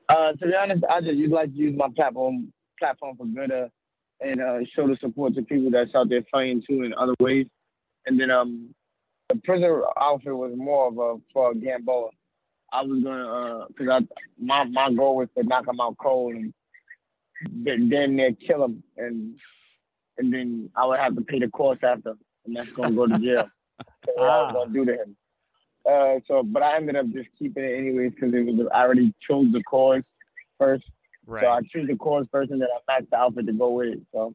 [0.09, 3.67] Uh, to be honest, I just like to use my platform platform for good uh,
[4.21, 7.47] and uh, show the support to people that's out there fighting too in other ways.
[8.05, 8.73] And then um,
[9.29, 12.09] the prison outfit was more of a for a Gamboa.
[12.71, 14.07] I was gonna because uh, I
[14.39, 16.53] my my goal was to knock him out cold and
[17.51, 19.37] then then kill him and
[20.17, 22.13] and then I would have to pay the cost after
[22.45, 23.49] and that's gonna go to jail.
[24.05, 24.23] so ah.
[24.23, 25.15] I was gonna do to him.
[25.89, 29.13] Uh, so, but I ended up just keeping it anyways because it was I already
[29.27, 30.01] chose the cause
[30.57, 30.83] first.
[31.27, 31.43] Right.
[31.43, 33.87] So I choose the cause first, and then I match the outfit to go with
[33.89, 34.01] it.
[34.11, 34.33] So.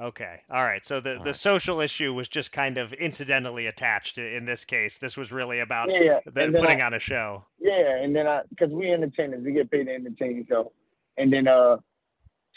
[0.00, 0.40] Okay.
[0.50, 0.84] All right.
[0.84, 4.98] So the, the social issue was just kind of incidentally attached in this case.
[4.98, 6.18] This was really about yeah, yeah.
[6.24, 7.44] The, putting I, on a show.
[7.60, 10.46] Yeah, and then I because we entertainers, we get paid to entertain.
[10.48, 10.72] So,
[11.18, 11.76] and then uh,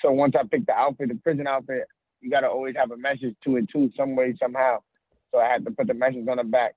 [0.01, 1.87] so once I picked the outfit, the prison outfit,
[2.21, 4.79] you gotta always have a message to it too, some way somehow.
[5.31, 6.75] So I had to put the message on the back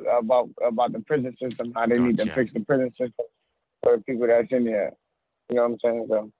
[0.00, 2.06] about about the prison system, how they gotcha.
[2.06, 3.26] need to fix the prison system
[3.82, 4.92] for the people that's in there.
[5.48, 6.06] You know what I'm saying?
[6.08, 6.30] So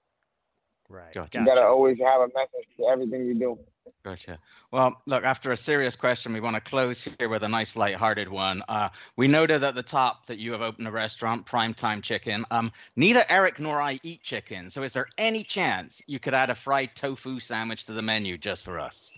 [0.89, 1.39] right, gotcha.
[1.39, 3.59] you gotta always have a message to everything you do.
[4.05, 4.39] Gotcha.
[4.71, 8.29] Well, look, after a serious question, we want to close here with a nice light-hearted
[8.29, 8.63] one.
[8.67, 12.45] Uh, we noted at the top that you have opened a restaurant, Primetime Chicken.
[12.49, 16.49] Um, neither Eric nor I eat chicken, so is there any chance you could add
[16.49, 19.17] a fried tofu sandwich to the menu just for us?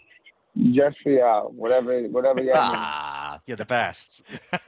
[0.71, 2.55] Just for y'all, whatever, whatever y'all.
[2.55, 4.23] Ah, you're the best.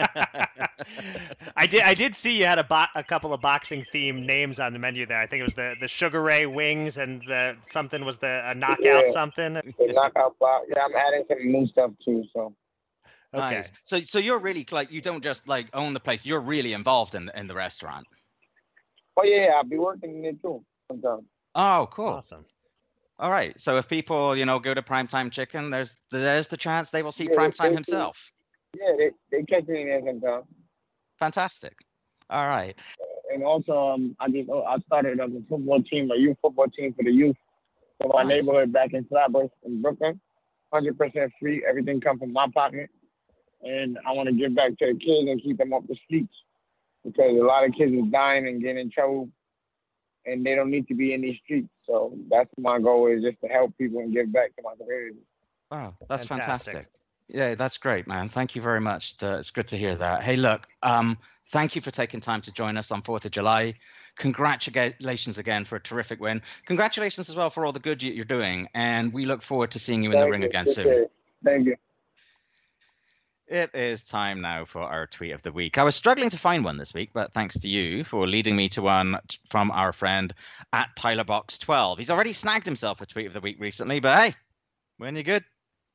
[1.56, 1.82] I did.
[1.82, 4.80] I did see you had a, bo- a couple of boxing themed names on the
[4.80, 5.20] menu there.
[5.20, 8.54] I think it was the the Sugar Ray wings and the something was the a
[8.54, 9.54] knockout yeah, something.
[9.54, 10.68] The knockout box.
[10.70, 12.26] Yeah, I'm adding some new stuff too.
[12.34, 12.54] So.
[13.34, 13.56] Okay.
[13.56, 13.72] Nice.
[13.86, 16.26] So so you're really like you don't just like own the place.
[16.26, 18.08] You're really involved in in the restaurant.
[19.16, 21.24] Oh yeah, I'll be working in it too sometimes.
[21.56, 22.10] Oh, cool.
[22.10, 22.46] Awesome.
[23.20, 23.60] All right.
[23.60, 27.12] So if people, you know, go to Primetime Chicken, there's there's the chance they will
[27.12, 28.32] see yeah, Primetime himself.
[28.80, 30.46] Yeah, they, they catch me sometimes.
[31.20, 31.78] Fantastic.
[32.30, 32.78] All right.
[33.34, 36.94] And also, um, I just oh, I started a football team, a youth football team
[36.94, 37.36] for the youth
[38.00, 38.44] for my nice.
[38.44, 40.20] neighborhood back in Flatbush in Brooklyn.
[40.72, 41.64] Hundred percent free.
[41.68, 42.90] Everything come from my pocket,
[43.64, 46.34] and I want to give back to the kids and keep them off the streets
[47.04, 49.30] because a lot of kids is dying and getting in trouble
[50.28, 51.70] and they don't need to be in these streets.
[51.86, 55.20] So that's my goal is just to help people and give back to my community.
[55.72, 56.74] Wow, that's fantastic.
[56.74, 56.92] fantastic.
[57.30, 58.30] Yeah, that's great, man.
[58.30, 59.16] Thank you very much.
[59.22, 60.24] it's good to hear that.
[60.24, 61.18] Hey, look, um,
[61.52, 63.74] thank you for taking time to join us on 4th of July.
[64.18, 66.42] Congratulations again for a terrific win.
[66.66, 68.68] Congratulations as well for all the good you're doing.
[68.74, 70.48] And we look forward to seeing you in thank the ring you.
[70.48, 71.08] again soon.
[71.44, 71.76] Thank you.
[73.48, 75.78] It is time now for our tweet of the week.
[75.78, 78.68] I was struggling to find one this week, but thanks to you for leading me
[78.70, 79.18] to one
[79.50, 80.34] from our friend
[80.74, 81.98] at TylerBox12.
[81.98, 84.36] He's already snagged himself a tweet of the week recently, but hey,
[84.98, 85.46] when you're good,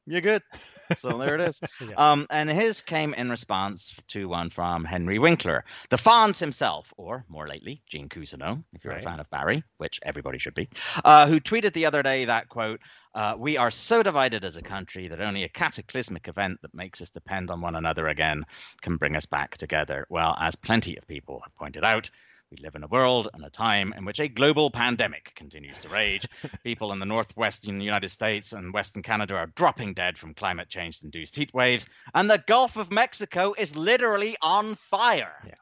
[0.06, 0.42] you're good.
[0.98, 1.58] So there it is.
[1.80, 1.92] yes.
[1.96, 7.24] um, and his came in response to one from Henry Winkler, the Fonz himself, or
[7.28, 9.02] more lately, Gene Cousineau, if you're right.
[9.02, 10.68] a fan of Barry, which everybody should be,
[11.02, 12.80] uh, who tweeted the other day that quote,
[13.14, 17.02] uh, we are so divided as a country that only a cataclysmic event that makes
[17.02, 18.44] us depend on one another again
[18.80, 20.06] can bring us back together.
[20.08, 22.08] Well, as plenty of people have pointed out,
[22.50, 25.88] We live in a world and a time in which a global pandemic continues to
[25.88, 26.26] rage.
[26.64, 31.02] People in the northwestern United States and western Canada are dropping dead from climate change
[31.02, 35.34] induced heat waves, and the Gulf of Mexico is literally on fire.
[35.46, 35.54] Yeah.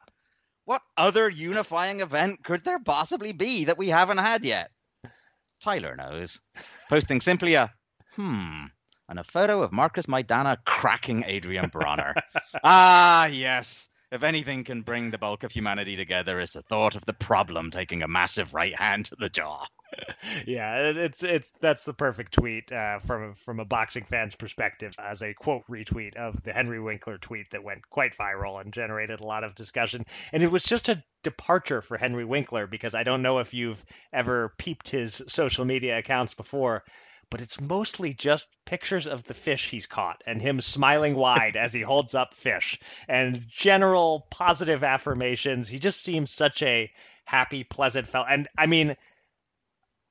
[0.65, 4.71] What other unifying event could there possibly be that we haven't had yet?
[5.61, 6.39] Tyler knows.
[6.89, 7.71] Posting simply a
[8.15, 8.65] hmm
[9.11, 12.13] and a photo of Marcos Maidana cracking Adrien Broner.
[12.63, 13.89] ah, yes.
[14.11, 17.71] If anything can bring the bulk of humanity together, it's the thought of the problem
[17.71, 19.65] taking a massive right hand to the jaw.
[20.45, 25.21] Yeah, it's it's that's the perfect tweet uh, from from a boxing fan's perspective as
[25.21, 29.25] a quote retweet of the Henry Winkler tweet that went quite viral and generated a
[29.25, 30.05] lot of discussion.
[30.31, 33.83] And it was just a departure for Henry Winkler because I don't know if you've
[34.13, 36.83] ever peeped his social media accounts before,
[37.29, 41.73] but it's mostly just pictures of the fish he's caught and him smiling wide as
[41.73, 45.67] he holds up fish and general positive affirmations.
[45.67, 46.91] He just seems such a
[47.25, 48.25] happy, pleasant fellow.
[48.29, 48.95] And I mean,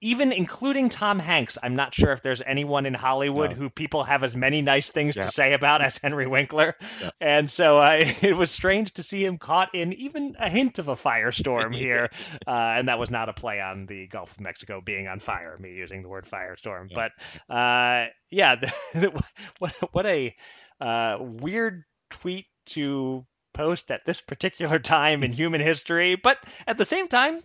[0.00, 3.56] even including Tom Hanks, I'm not sure if there's anyone in Hollywood no.
[3.56, 5.22] who people have as many nice things yeah.
[5.22, 6.74] to say about as Henry Winkler.
[7.02, 7.10] Yeah.
[7.20, 10.88] And so uh, it was strange to see him caught in even a hint of
[10.88, 12.08] a firestorm here.
[12.46, 15.56] uh, and that was not a play on the Gulf of Mexico being on fire,
[15.58, 16.88] me using the word firestorm.
[16.90, 17.08] Yeah.
[17.48, 18.56] But uh, yeah,
[19.58, 20.34] what, what a
[20.80, 26.16] uh, weird tweet to post at this particular time in human history.
[26.16, 27.42] But at the same time,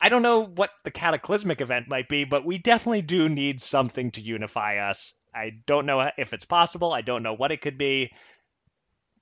[0.00, 4.10] I don't know what the cataclysmic event might be, but we definitely do need something
[4.12, 5.14] to unify us.
[5.34, 6.92] I don't know if it's possible.
[6.92, 8.12] I don't know what it could be.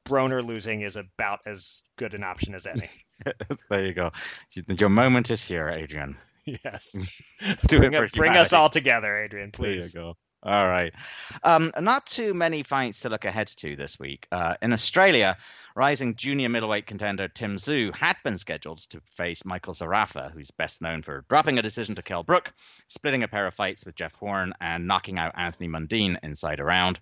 [0.04, 2.88] Broner losing is about as good an option as any.
[3.68, 4.12] there you go.
[4.54, 6.16] Your moment is here, Adrien.
[6.64, 6.96] Yes.
[7.68, 9.92] bring, bring us all together, Adrien, please.
[9.92, 10.16] There you go.
[10.42, 10.94] All right.
[11.42, 14.28] Um, not too many fights to look ahead to this week.
[14.30, 15.36] Uh, in Australia,
[15.74, 20.80] rising junior middleweight contender Tim Tszyu had been scheduled to face Michael Zerafa, who's best
[20.80, 22.52] known for dropping a decision to Kell Brook,
[22.86, 26.64] splitting a pair of fights with Jeff Horn, and knocking out Anthony Mundine inside a
[26.64, 27.00] round.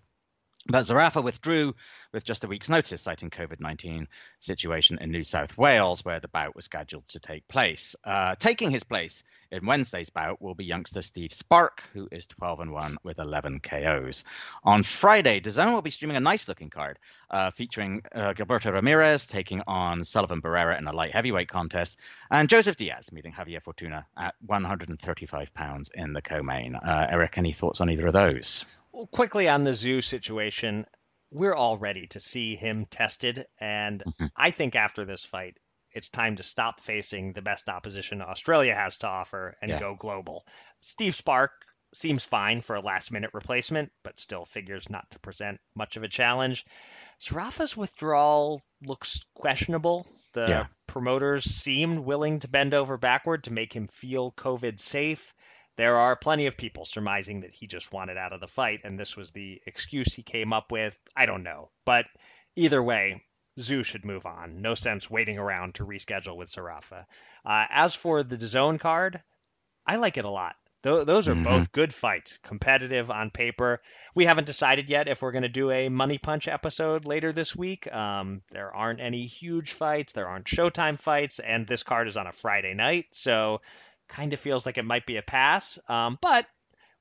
[0.68, 1.74] But Zerafa withdrew
[2.12, 4.06] with just a week's notice, citing COVID-19
[4.40, 7.94] situation in New South Wales, where the bout was scheduled to take place.
[8.04, 12.60] Uh, taking his place in Wednesday's bout will be youngster Steve Spark, who is 12
[12.60, 14.24] and 1 with 11 KOs.
[14.64, 16.98] On Friday, DAZN will be streaming a nice-looking card
[17.30, 21.96] uh, featuring uh, Gilberto Ramirez taking on Sullivan Barrera in a light heavyweight contest,
[22.30, 26.74] and Joseph Diaz meeting Javier Fortuna at 135 pounds in the co-main.
[26.74, 28.64] Uh, Eric, any thoughts on either of those?
[28.96, 30.86] Well, quickly on the Tszyu situation,
[31.30, 34.26] we're all ready to see him tested, and mm-hmm.
[34.34, 35.58] I think after this fight,
[35.92, 39.78] it's time to stop facing the best opposition Australia has to offer and yeah.
[39.78, 40.46] go global.
[40.80, 41.50] Steve Spark
[41.92, 46.02] seems fine for a last minute replacement, but still figures not to present much of
[46.02, 46.64] a challenge.
[47.22, 50.06] Zerafa's withdrawal looks questionable.
[50.32, 50.66] The yeah.
[50.86, 55.34] promoters seemed willing to bend over backward to make him feel COVID safe.
[55.76, 58.98] There are plenty of people surmising that he just wanted out of the fight and
[58.98, 60.98] this was the excuse he came up with.
[61.14, 61.70] I don't know.
[61.84, 62.06] But
[62.56, 63.22] either way,
[63.58, 64.60] Tszyu should move on.
[64.62, 67.06] No sense waiting around to reschedule with Zerafa.
[67.44, 69.22] Uh, as for the DAZN card,
[69.86, 70.56] I like it a lot.
[70.82, 71.42] Th- those are mm-hmm.
[71.42, 73.80] both good fights, competitive on paper.
[74.14, 77.56] We haven't decided yet if we're going to do a Money Punch episode later this
[77.56, 77.92] week.
[77.92, 82.26] Um, there aren't any huge fights, there aren't Showtime fights, and this card is on
[82.26, 83.06] a Friday night.
[83.12, 83.62] So
[84.08, 85.78] kind of feels like it might be a pass.
[85.88, 86.46] Um, but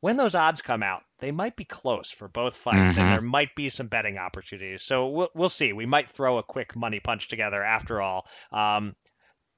[0.02, 3.00] when those odds come out, they might be close for both fights, mm-hmm.
[3.00, 4.84] and there might be some betting opportunities.
[4.84, 5.74] So we'll, we'll see.
[5.74, 8.28] We might throw a quick money punch together after all.
[8.52, 8.96] Um,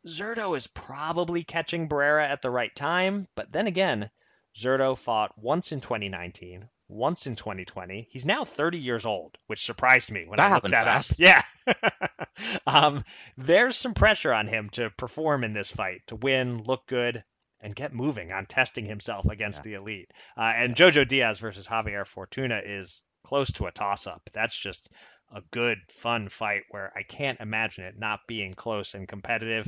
[0.08, 4.10] Zurdo is probably catching Barrera at the right time, but then again,
[4.56, 8.08] Zurdo fought once in 2019, once in 2020.
[8.10, 11.22] He's now 30 years old, which surprised me when that I looked that fast.
[11.22, 11.76] up.
[11.76, 12.18] Yeah.
[12.68, 13.04] um,
[13.38, 17.24] there's some pressure on him to perform in this fight, to win, look good,
[17.62, 19.72] and get moving on testing himself against yeah.
[19.72, 20.12] the elite.
[20.38, 24.30] Uh, and Jojo Diaz versus Javier Fortuna is close to a toss up.
[24.34, 24.90] That's just
[25.34, 29.68] a good, fun fight where I can't imagine it not being close and competitive.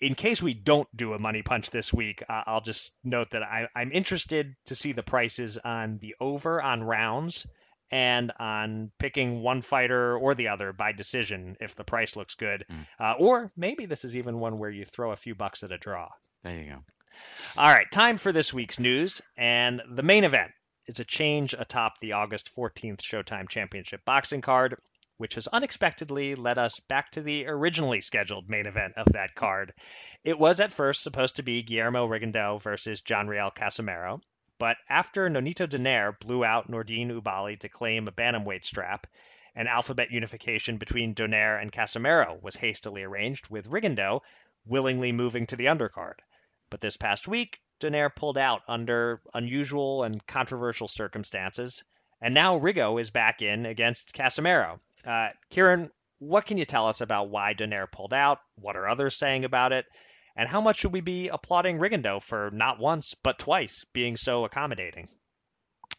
[0.00, 3.42] In case we don't do a money punch this week, uh, I'll just note that
[3.42, 7.46] I, I'm interested to see the prices on the over on rounds
[7.90, 12.64] and on picking one fighter or the other by decision if the price looks good.
[12.70, 12.86] Mm.
[12.98, 15.78] Uh, or maybe this is even one where you throw a few bucks at a
[15.78, 16.08] draw.
[16.42, 16.78] There you go.
[17.56, 19.20] All right, time for this week's news.
[19.36, 20.52] And the main event
[20.86, 24.76] is a change atop the August 14th Showtime Championship boxing card,
[25.18, 29.72] which has unexpectedly led us back to the originally scheduled main event of that card.
[30.24, 34.20] It was at first supposed to be Guillermo Rigondeaux versus John Riel Casimero,
[34.58, 39.06] but after Nonito Donaire blew out Nordine Oubaali to claim a bantamweight strap,
[39.54, 44.22] an alphabet unification between Donaire and Casimero was hastily arranged, with Rigondeaux
[44.64, 46.14] willingly moving to the undercard.
[46.72, 51.84] But this past week, Donaire pulled out under unusual and controversial circumstances,
[52.18, 54.80] and now Rigo is back in against Casimero.
[55.06, 58.38] Uh, Kieran, what can you tell us about why Donaire pulled out?
[58.54, 59.84] What are others saying about it?
[60.34, 64.46] And how much should we be applauding Rigondeaux for not once, but twice being so
[64.46, 65.10] accommodating?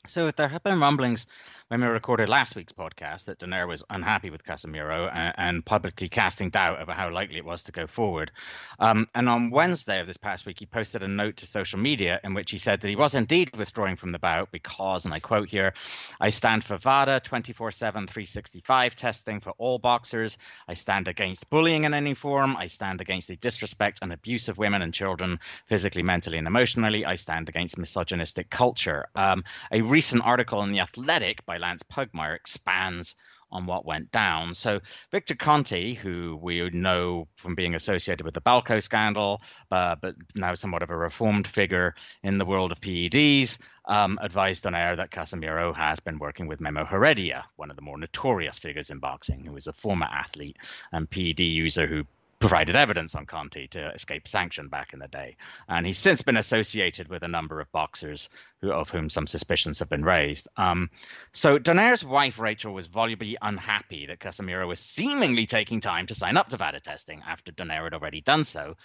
[0.07, 1.27] So there have been rumblings
[1.73, 6.07] when we recorded last week's podcast that Donaire was unhappy with Casimero and, and, publicly
[6.07, 8.29] casting doubt over how likely it was to go forward.
[8.77, 12.19] Um, and on Wednesday of this past week, he posted a note to social media
[12.23, 15.19] in which he said that he was indeed withdrawing from the bout because, and I
[15.19, 15.73] quote here,
[16.21, 20.37] I stand for VADA 24 7 365 testing for all boxers.
[20.67, 22.55] I stand against bullying in any form.
[22.55, 27.03] I stand against the disrespect and abuse of women and children physically, mentally, and emotionally.
[27.03, 29.07] I stand against misogynistic culture.
[29.15, 33.15] Um, a recent article in The Athletic by Lance Pugmire expands
[33.53, 34.53] on what went down.
[34.53, 40.15] So Victor Conte, who we know from being associated with the Balco scandal, uh, but
[40.35, 45.11] now somewhat of a reformed figure in the world of PEDs, um, advised air that
[45.11, 49.45] Casimero has been working with Memo Heredia, one of the more notorious figures in boxing,
[49.45, 50.57] who is a former athlete
[50.91, 52.03] and PED user who
[52.43, 55.37] provided evidence on Conte to escape sanction back in the day.
[55.69, 58.29] And he's since been associated with a number of boxers
[58.59, 60.49] who, of whom some suspicions have been raised.
[60.57, 60.89] Um,
[61.31, 66.35] so Donaire's wife, Rachel, was volubly unhappy that Casimero was seemingly taking time to sign
[66.35, 68.75] up to VADA testing after Donaire had already done so.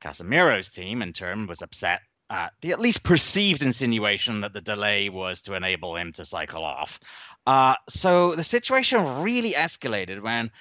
[0.00, 5.08] Casimero's team, in turn, was upset at the at least perceived insinuation that the delay
[5.08, 7.00] was to enable him to cycle off.
[7.48, 10.52] Uh, so the situation really escalated when,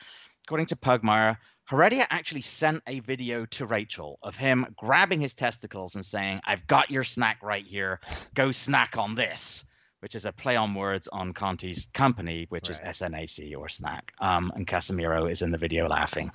[0.48, 1.38] according to Pugmire,
[1.68, 6.66] Heredia actually sent a video to Rachel of him grabbing his testicles and saying, I've
[6.66, 8.00] got your snack right here.
[8.34, 9.66] Go snack on this,
[10.00, 12.80] which is a play on words on Conte's company, which right.
[12.80, 14.14] is SNAC or snack.
[14.20, 16.32] Um, and Casimero is in the video laughing.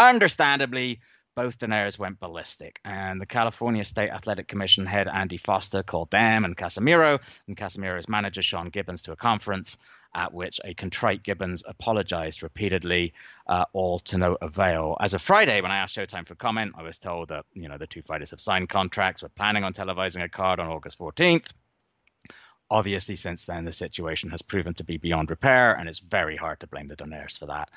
[0.00, 1.00] Understandably,
[1.36, 6.44] both Donaire's went ballistic, and the California State Athletic Commission head Andy Foster called them
[6.44, 9.76] and Casimero and Casimero's manager Sean Gibbons to a conference
[10.14, 13.12] at which a contrite Gibbons apologized repeatedly,
[13.46, 14.96] uh, all to no avail.
[15.00, 17.78] As of Friday, when I asked Showtime for comment, I was told that you know
[17.78, 19.22] the two fighters have signed contracts.
[19.22, 21.52] We're planning on televising a card on August 14th.
[22.72, 26.58] Obviously, since then, the situation has proven to be beyond repair, and it's very hard
[26.60, 27.68] to blame the Donaires for that.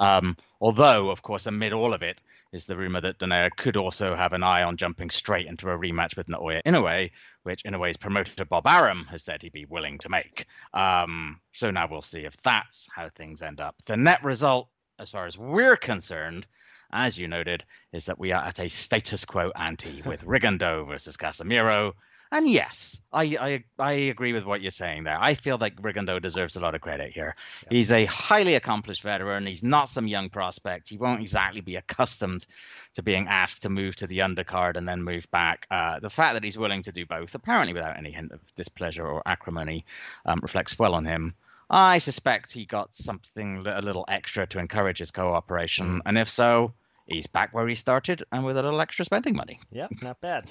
[0.00, 0.16] Yeah.
[0.16, 2.18] Um, although, of course, amid all of it,
[2.50, 5.76] is the rumor that Donaire could also have an eye on jumping straight into a
[5.76, 7.10] rematch with Naoya Inoue,
[7.42, 10.46] which Inoue's promoter Bob Arum has said he'd be willing to make.
[10.72, 13.76] Um, so now we'll see if that's how things end up.
[13.84, 16.46] The net result, as far as we're concerned,
[16.90, 21.18] as you noted, is that we are at a status quo ante with Rigondeaux versus
[21.18, 21.92] Casimero
[22.30, 25.18] and yes, I, I I agree with what you're saying there.
[25.20, 27.34] I feel like Rigondeaux deserves a lot of credit here.
[27.64, 27.68] Yeah.
[27.70, 29.46] He's a highly accomplished veteran.
[29.46, 30.88] He's not some young prospect.
[30.88, 32.46] He won't exactly be accustomed
[32.94, 35.66] to being asked to move to the undercard and then move back.
[35.70, 39.06] Uh, the fact that he's willing to do both, apparently without any hint of displeasure
[39.06, 39.84] or acrimony,
[40.26, 41.34] um, reflects well on him.
[41.70, 46.00] I suspect he got something a little extra to encourage his cooperation, mm.
[46.06, 46.72] and if so,
[47.06, 49.60] he's back where he started and with a little extra spending money.
[49.70, 50.50] Yep, not bad.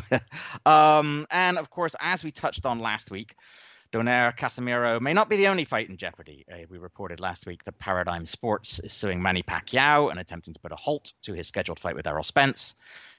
[0.66, 3.34] um, and of course, as we touched on last week,
[3.92, 6.46] Donaire Casimero may not be the only fight in jeopardy.
[6.50, 10.60] Uh, we reported last week that Paradigm Sports is suing Manny Pacquiao and attempting to
[10.60, 12.74] put a halt to his scheduled fight with Errol Spence.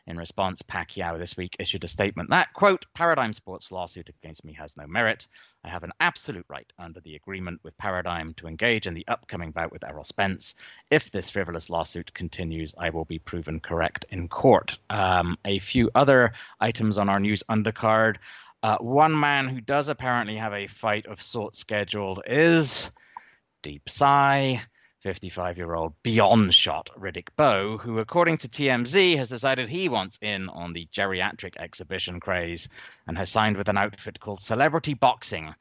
[0.05, 4.51] In response, Pacquiao this week issued a statement that, quote, Paradigm Sports' lawsuit against me
[4.53, 5.27] has no merit.
[5.63, 9.51] I have an absolute right under the agreement with Paradigm to engage in the upcoming
[9.51, 10.55] bout with Errol Spence.
[10.91, 14.77] If this frivolous lawsuit continues, I will be proven correct in court.
[14.89, 18.17] Um, a few other items on our news undercard.
[18.61, 22.91] Uh, one man who does apparently have a fight of sorts scheduled is
[23.61, 24.61] Deep Sigh.
[25.03, 30.17] 55 year old beyond shot Riddick Bowe, who, according to TMZ, has decided he wants
[30.21, 32.69] in on the geriatric exhibition craze
[33.05, 35.53] and has signed with an outfit called Celebrity Boxing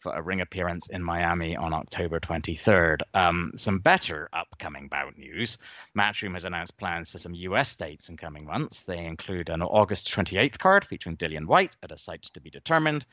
[0.00, 3.00] for a ring appearance in Miami on October 23rd.
[3.14, 5.56] Um, some better upcoming bout news.
[5.96, 8.82] Matchroom has announced plans for some US dates in coming months.
[8.82, 13.06] They include an August 28th card featuring Dillian Whyte at a site to be determined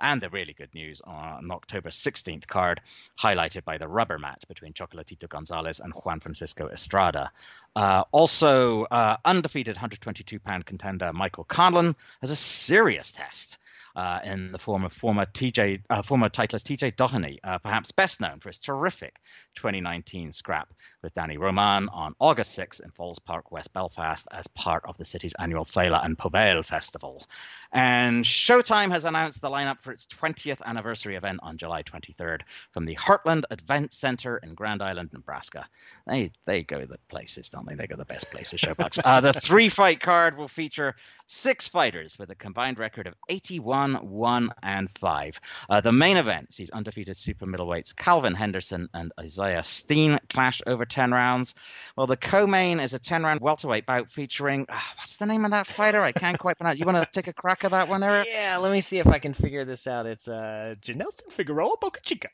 [0.00, 2.80] and the really good news on October 16th card,
[3.18, 7.30] highlighted by the rubber match between Chocolatito Gonzalez and Juan Francisco Estrada.
[7.76, 13.58] Uh, also, uh, undefeated 122 pound contender Michael Conlan has a serious test
[13.96, 18.20] uh, in the form of former TJ, uh, former titleist TJ Doheny, uh, perhaps best
[18.20, 19.16] known for his terrific
[19.56, 20.72] 2019 scrap
[21.02, 25.04] with Danny Roman on August 6th in Falls Park, West Belfast, as part of the
[25.04, 27.26] city's annual Fleadh and Pobal Festival.
[27.72, 32.40] And Showtime has announced the lineup for its 20th anniversary event on July 23rd
[32.72, 35.66] from the Heartland Event Center in Grand Island, Nebraska.
[36.06, 37.76] They they go the places, don't they?
[37.76, 38.60] They go the best places.
[38.60, 39.00] ShoBox.
[39.04, 43.79] uh, the three fight card will feature six fighters with a combined record of 81,
[43.80, 45.40] 1, 1, and 5.
[45.68, 50.84] Uh, the main event sees undefeated super middleweights Calvin Henderson and Isaiah Steen clash over
[50.84, 51.54] 10 rounds.
[51.96, 55.66] Well, the co-main is a 10-round welterweight bout featuring uh, what's the name of that
[55.66, 56.02] fighter?
[56.02, 56.78] I can't quite pronounce.
[56.78, 58.26] You want to take a crack at that one, Eric?
[58.40, 60.06] Yeah, let me see if I can figure this out.
[60.06, 62.28] It's uh, Janelson Figueroa Bocachica.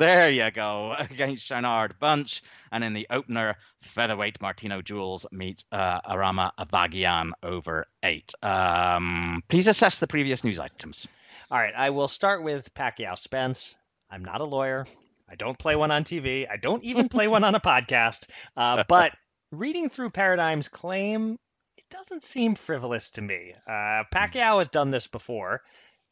[0.00, 2.42] There you go against Shinard Bunch,
[2.72, 8.32] and in the opener, featherweight Martino Jules meets uh, Arama Avagyan over eight.
[8.42, 11.06] Um, please assess the previous news items.
[11.50, 13.76] All right, I will start with Pacquiao Spence.
[14.10, 14.86] I'm not a lawyer.
[15.28, 16.48] I don't play one on TV.
[16.50, 18.26] I don't even play one on a podcast.
[18.56, 19.12] Uh, but
[19.52, 21.38] reading through Paradigm's claim,
[21.76, 23.52] it doesn't seem frivolous to me.
[23.68, 25.60] Uh, Pacquiao has done this before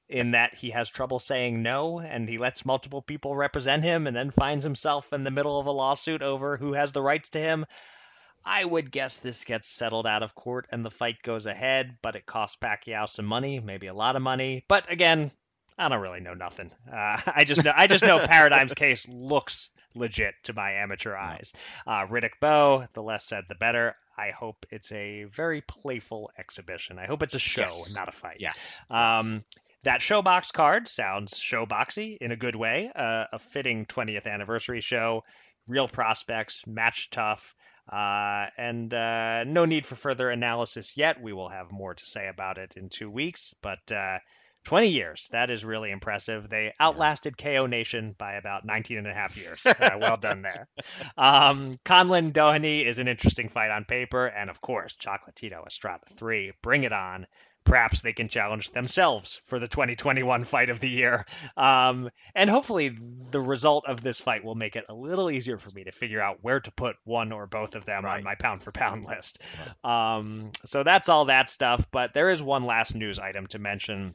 [0.09, 4.16] in that he has trouble saying no and he lets multiple people represent him and
[4.16, 7.38] then finds himself in the middle of a lawsuit over who has the rights to
[7.38, 7.66] him.
[8.44, 12.16] I would guess this gets settled out of court and the fight goes ahead, but
[12.16, 14.64] it costs Pacquiao some money, maybe a lot of money.
[14.68, 15.30] But again,
[15.76, 16.70] I don't really know nothing.
[16.90, 21.52] Uh, I just know I just know Paradigm's case looks legit to my amateur eyes.
[21.86, 23.96] Uh, Riddick Bowe, the less said the better.
[24.16, 26.98] I hope it's a very playful exhibition.
[26.98, 27.94] I hope it's a show, yes.
[27.94, 28.38] not a fight.
[28.40, 28.80] Yes.
[28.90, 29.44] Um,
[29.85, 32.91] that ShoBox card sounds showboxy in a good way.
[32.95, 35.24] Uh, a fitting 20th anniversary show,
[35.66, 37.55] real prospects, match tough,
[37.91, 41.22] uh, and uh, no need for further analysis yet.
[41.22, 44.18] We will have more to say about it in two weeks, but uh,
[44.64, 46.49] 20 years, that is really impressive.
[46.49, 49.64] They outlasted KO Nation by about 19 and a half years.
[49.64, 50.68] Uh, well done there.
[51.16, 56.53] Um, Conlan Doheny is an interesting fight on paper, and of course, Chocolatito Estrada 3.
[56.62, 57.26] Bring it on
[57.68, 61.24] perhaps they can challenge themselves for the 2021 fight of the year.
[61.56, 62.96] Um, and hopefully,
[63.30, 66.20] the result of this fight will make it a little easier for me to figure
[66.20, 68.18] out where to put one or both of them Right.
[68.18, 69.40] on my pound for pound list.
[69.84, 71.86] Um, so that's all that stuff.
[71.92, 74.14] But there is one last news item to mention.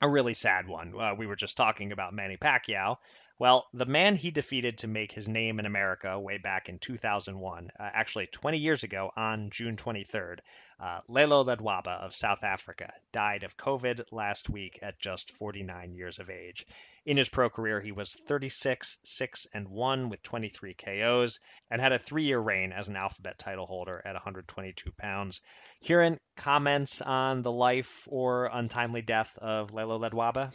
[0.00, 0.92] A really sad one.
[1.00, 2.96] Uh, we were just talking about Manny Pacquiao.
[3.38, 7.70] Well, the man he defeated to make his name in America way back in 2001,
[7.78, 10.40] uh, actually 20 years ago on June 23rd,
[10.78, 16.18] uh, Lehlo Ledwaba of South Africa died of COVID last week at just 49 years
[16.18, 16.66] of age.
[17.04, 21.92] In his pro career, he was 36, 6, and 1 with 23 KOs and had
[21.92, 25.40] a three year reign as an alphabet title holder at 122 pounds.
[25.82, 30.52] Kieran, comments on the life or untimely death of Lehlo Ledwaba?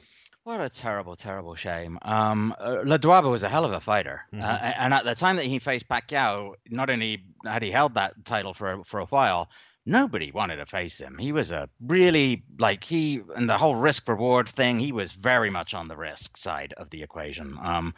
[0.48, 2.00] What a terrible, terrible shame.
[2.04, 4.42] Um, uh, Ledwaba was a hell of a fighter, Mhm.
[4.42, 8.24] uh, and at the time that he faced Pacquiao, not only had he held that
[8.24, 9.50] title for for a while,
[9.86, 11.18] nobody wanted to face him.
[11.18, 14.80] He was a really like he and the whole risk reward thing.
[14.80, 17.60] He was very much on the risk side of the equation.
[17.62, 17.94] Um,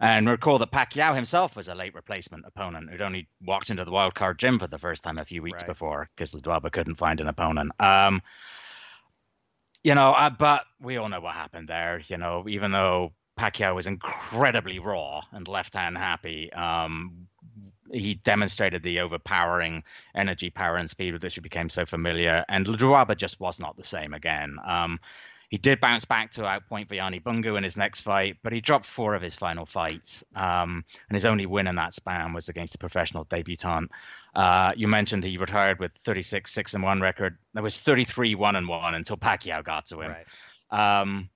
[0.00, 3.92] and recall that Pacquiao himself was a late replacement opponent who'd only walked into the
[3.92, 5.68] wild card gym for the first time a few weeks Right.
[5.68, 7.70] before because Ledwaba couldn't find an opponent.
[7.78, 8.22] Um,
[9.84, 12.02] you know, uh, but we all know what happened there.
[12.06, 17.28] You know, even though Pacquiao was incredibly raw and left hand happy, um,
[17.92, 19.82] he demonstrated the overpowering
[20.14, 22.44] energy, power, and speed with which he became so familiar.
[22.48, 24.56] And Ledwaba just was not the same again.
[24.66, 24.98] Um,
[25.52, 28.86] he did bounce back to outpoint Vuyani Bungu in his next fight, but he dropped
[28.86, 30.24] four of his final fights.
[30.34, 33.90] Um, and his only win in that span was against a professional debutant.
[34.34, 37.36] Uh, you mentioned he retired with 36 6 and 1 record.
[37.52, 40.12] That was 33 1 and 1 until Pacquiao got to him.
[40.70, 41.00] Right.
[41.00, 41.28] Um,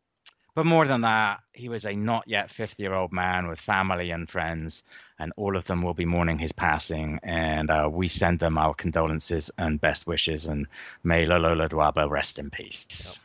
[0.55, 4.13] but more than that, he was a not yet 50 year old man with family
[4.13, 4.83] and friends,
[5.19, 7.21] and all of them will be mourning his passing.
[7.23, 10.69] And uh, we send them our condolences and best wishes, and
[11.05, 13.21] may Lolo Ledwaba rest in peace.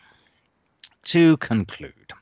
[1.06, 2.14] To conclude,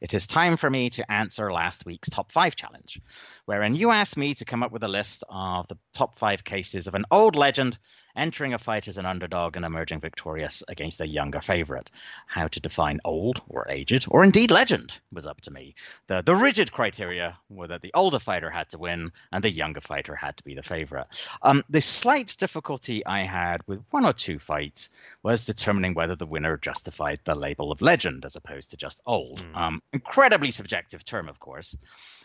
[0.00, 3.00] it is time for me to answer last week's top five challenge,
[3.44, 6.86] wherein you asked me to come up with a list of the top five cases
[6.86, 7.78] of an old legend
[8.16, 11.90] entering a fight as an underdog and emerging victorious against a younger favorite.
[12.26, 15.74] How to define old or aged or indeed legend was up to me.
[16.06, 19.80] The the rigid criteria were that the older fighter had to win and the younger
[19.80, 21.06] fighter had to be the favorite.
[21.42, 24.90] Um, the slight difficulty I had with one or two fights
[25.22, 29.42] was determining whether the winner justified the label of legend as opposed to just old.
[29.42, 29.56] Mm.
[29.56, 31.76] Um, incredibly subjective term, of course.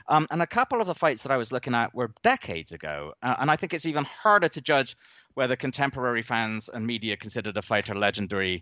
[0.08, 3.14] Um, and a couple of the fights that I was looking at were decades ago,
[3.22, 4.98] uh, and I think it's even harder to judge
[5.40, 8.62] whether contemporary fans and media considered a fighter legendary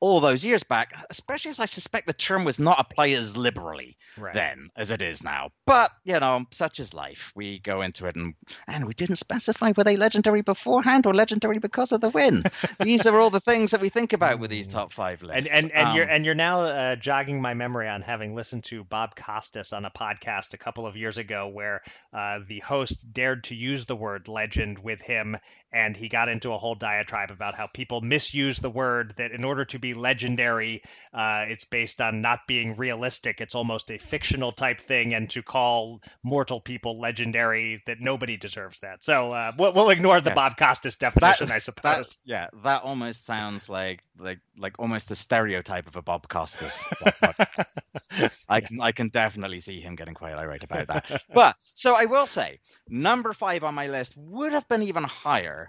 [0.00, 3.98] all those years back, especially as I suspect the term was not applied as liberally
[4.18, 4.32] right.
[4.32, 5.50] then as it is now.
[5.66, 7.30] But, you know, such is life.
[7.36, 8.34] We go into it and
[8.66, 12.44] and we didn't specify were they legendary beforehand or legendary because of the win.
[12.80, 15.48] these are all the things that we think about with these top five lists.
[15.50, 18.64] And and, and um, you're and you're now uh, jogging my memory on having listened
[18.64, 21.82] to Bob Costas on a podcast a couple of years ago where
[22.14, 25.36] uh, the host dared to use the word legend with him
[25.72, 29.44] and he got into a whole diatribe about how people misuse the word that in
[29.44, 33.40] order to be legendary uh, it's based on not being realistic.
[33.40, 38.80] It's almost a fictional type thing and to call mortal people legendary that nobody deserves
[38.80, 39.02] that.
[39.02, 40.36] So uh, we'll, we'll, ignore the yes.
[40.36, 41.82] bob costas definition that, i suppose.
[41.82, 46.84] that, yeah that almost sounds like like like almost the stereotype of a bob costas
[48.48, 51.22] i can i can definitely see him getting quite irate about that.
[51.34, 55.59] But so i will say number five on my list would have been even higher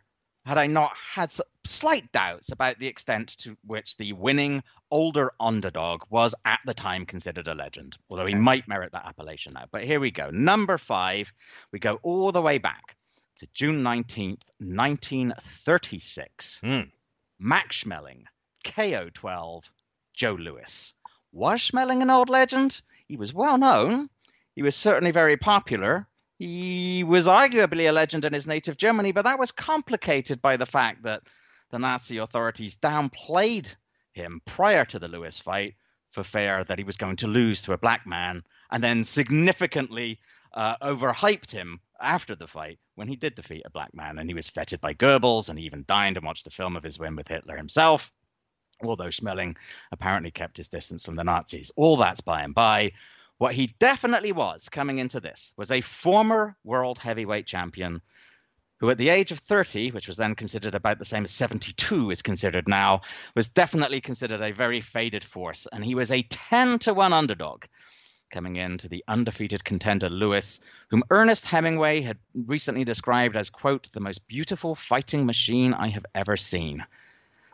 [0.45, 1.33] had I not had
[1.65, 7.05] slight doubts about the extent to which the winning older underdog was at the time
[7.05, 9.65] considered a legend, although he might merit that appellation now.
[9.71, 10.29] But here we go.
[10.31, 11.31] Number five,
[11.71, 12.95] we go all the way back
[13.37, 16.61] to June 19th, 1936.
[16.63, 16.91] Mm.
[17.39, 18.23] Max Schmeling,
[18.63, 19.69] KO 12,
[20.13, 20.93] Joe Louis.
[21.31, 22.81] Was Schmeling an old legend?
[23.07, 24.09] He was well known.
[24.55, 26.07] He was certainly very popular,
[26.41, 30.65] he was arguably a legend in his native Germany, but that was complicated by the
[30.65, 31.21] fact that
[31.69, 33.71] the Nazi authorities downplayed
[34.13, 35.75] him prior to the Louis fight
[36.09, 40.19] for fear that he was going to lose to a black man, and then significantly
[40.55, 44.17] uh, overhyped him after the fight when he did defeat a black man.
[44.17, 46.81] And he was feted by Goebbels and he even dined and watched a film of
[46.83, 48.11] his win with Hitler himself.
[48.83, 49.57] Although Schmeling
[49.91, 51.71] apparently kept his distance from the Nazis.
[51.75, 52.93] All that's by and by.
[53.41, 58.03] What he definitely was coming into this was a former world heavyweight champion
[58.79, 62.11] who, at the age of 30, which was then considered about the same as 72
[62.11, 63.01] is considered now,
[63.35, 65.67] was definitely considered a very faded force.
[65.71, 67.63] And he was a 10 to 1 underdog
[68.31, 70.59] coming into the undefeated contender Louis,
[70.91, 76.05] whom Ernest Hemingway had recently described as, quote, the most beautiful fighting machine I have
[76.13, 76.85] ever seen.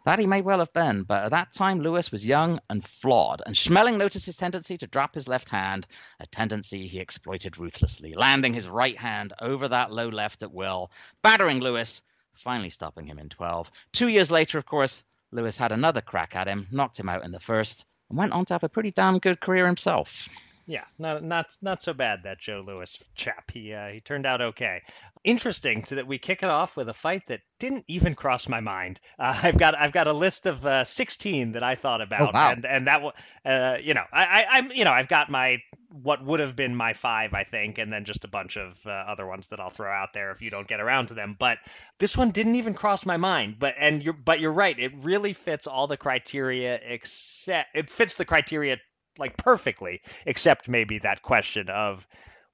[0.07, 3.41] That he may well have been, but at that time Louis was young and flawed,
[3.45, 5.85] and Schmeling noticed his tendency to drop his left hand,
[6.21, 10.91] a tendency he exploited ruthlessly, landing his right hand over that low left at will,
[11.23, 12.01] battering Louis,
[12.35, 13.69] finally stopping him in 12.
[13.91, 15.03] Two years later, of course,
[15.33, 18.45] Louis had another crack at him, knocked him out in the first, and went on
[18.45, 20.29] to have a pretty damn good career himself.
[20.69, 23.51] Yeah, not not not so bad that Joe Louis chap.
[23.51, 24.81] He uh, he turned out okay.
[25.23, 28.59] Interesting to that we kick it off with a fight that didn't even cross my
[28.59, 28.99] mind.
[29.17, 32.37] Uh, I've got I've got a list of uh, 16 that I thought about, oh,
[32.37, 32.51] wow.
[32.51, 33.01] and and that
[33.45, 35.59] uh, you know I, I am you know I've got my
[35.89, 38.89] what would have been my five I think, and then just a bunch of uh,
[38.89, 41.37] other ones that I'll throw out there if you don't get around to them.
[41.39, 41.59] But
[41.97, 43.55] this one didn't even cross my mind.
[43.57, 44.77] But and you're but you're right.
[44.77, 48.79] It really fits all the criteria except it fits the criteria
[49.19, 52.07] like perfectly, except maybe that question of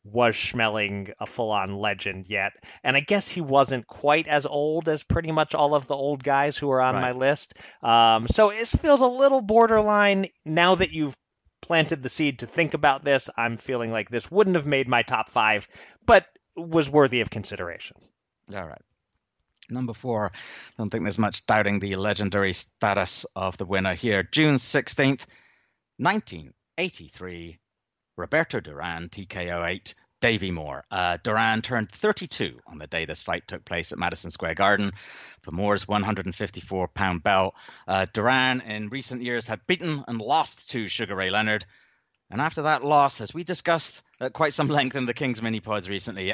[0.04, 2.54] was Schmeling a full on legend yet?
[2.84, 6.24] And I guess he wasn't quite as old as pretty much all of the old
[6.24, 7.02] guys who are on right.
[7.02, 7.54] my list.
[7.82, 11.16] Um, so it feels a little borderline now that you've
[11.62, 13.30] planted the seed to think about this.
[13.38, 15.68] I'm feeling like this wouldn't have made my top five,
[16.06, 17.98] but was worthy of consideration.
[18.54, 18.82] All right.
[19.70, 24.22] Number four, I don't think there's much doubting the legendary status of the winner here.
[24.24, 25.26] June 16th,
[26.04, 27.60] 1983,
[28.18, 30.84] Roberto Duran, TKO 8, Davey Moore.
[30.92, 34.92] Uh, Duran turned 32 on the day this fight took place at Madison Square Garden
[35.42, 37.56] for Moore's 154 pound belt.
[37.88, 41.66] Uh, Duran, in recent years, had beaten and lost to Sugar Ray Leonard.
[42.30, 45.60] And after that loss, as we discussed at quite some length in the King's mini
[45.60, 46.34] pods recently,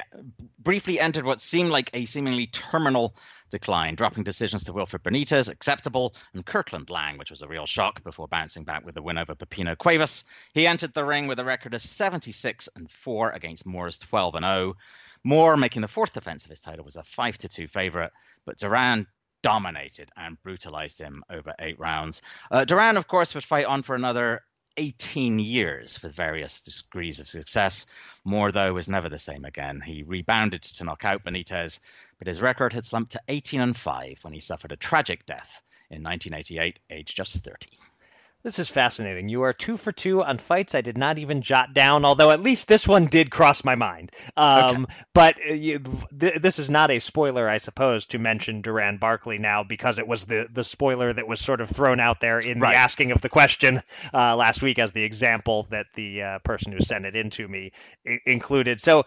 [0.58, 3.16] briefly entered what seemed like a seemingly terminal
[3.50, 8.04] decline, dropping decisions to Wilfred Benitez, acceptable, and Kirkland Laing, which was a real shock
[8.04, 10.24] before bouncing back with the win over Pipino Cuevas.
[10.54, 14.46] He entered the ring with a record of 76 and 4 against Moore's 12 and
[14.46, 14.76] 0.
[15.24, 18.12] Moore, making the fourth defense of his title, was a 5 to 2 favorite,
[18.46, 19.06] but Duran
[19.42, 22.22] dominated and brutalized him over eight rounds.
[22.52, 24.42] Uh, Duran, of course, would fight on for another
[24.78, 27.86] 18 years with various degrees of success.
[28.24, 29.82] Moore, though, was never the same again.
[29.82, 31.80] He rebounded to knock out Benitez,
[32.20, 35.64] but his record had slumped to 18 and 5 when he suffered a tragic death
[35.90, 37.68] in 1988, aged just 30.
[38.42, 39.28] This is fascinating.
[39.28, 42.42] You are two for two on fights I did not even jot down, although at
[42.42, 44.14] least this one did cross my mind.
[44.38, 44.94] Um, okay.
[45.14, 45.80] But uh, you,
[46.18, 50.08] th- this is not a spoiler, I suppose, to mention Duran Barkley now because it
[50.08, 52.74] was the, the spoiler that was sort of thrown out there in right.
[52.74, 53.82] the asking of the question
[54.14, 57.46] uh, last week as the example that the uh, person who sent it in to
[57.46, 57.74] me
[58.08, 58.80] I- included.
[58.80, 59.04] So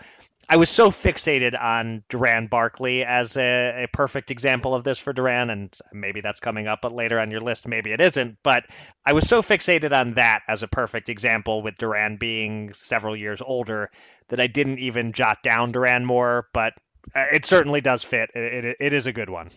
[0.49, 5.13] I was so fixated on Duran Barkley as a, a, perfect example of this for
[5.13, 7.67] Duran, and maybe that's coming up but later on your list.
[7.67, 8.65] Maybe it isn't, but
[9.07, 13.41] I was so fixated on that as a perfect example with Duran being several years
[13.41, 13.91] older
[14.29, 16.49] that I didn't even jot down Duran Moore.
[16.53, 16.75] But
[17.15, 18.31] uh, it certainly does fit.
[18.35, 19.51] It, it, it is a good one.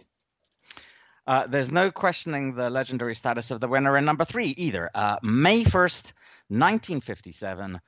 [1.27, 4.91] Uh, there's no questioning the legendary status of the winner in number three either.
[4.93, 6.13] Uh, May 1st,
[6.49, 7.81] 1957.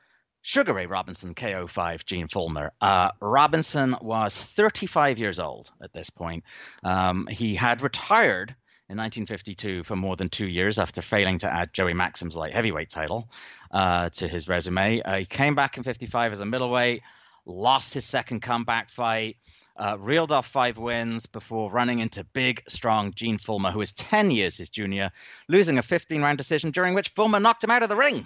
[0.48, 2.70] Sugar Ray Robinson, KO5, Gene Fullmer.
[2.80, 6.46] Uh, Robinson was 35 years old at this point.
[6.86, 8.52] Um, he had retired
[8.88, 12.90] in 1952 for more than two years after failing to add Joey Maxim's light heavyweight
[12.90, 13.30] title
[13.72, 15.02] uh, to his resume.
[15.02, 17.02] Uh, he came back in 55 as a middleweight,
[17.46, 19.36] lost his second comeback fight,
[19.76, 24.32] uh, reeled off five wins before running into big, strong Gene Fullmer, who is 10
[24.32, 25.12] years his junior,
[25.50, 28.26] losing a 15 round decision during which Fullmer knocked him out of the ring.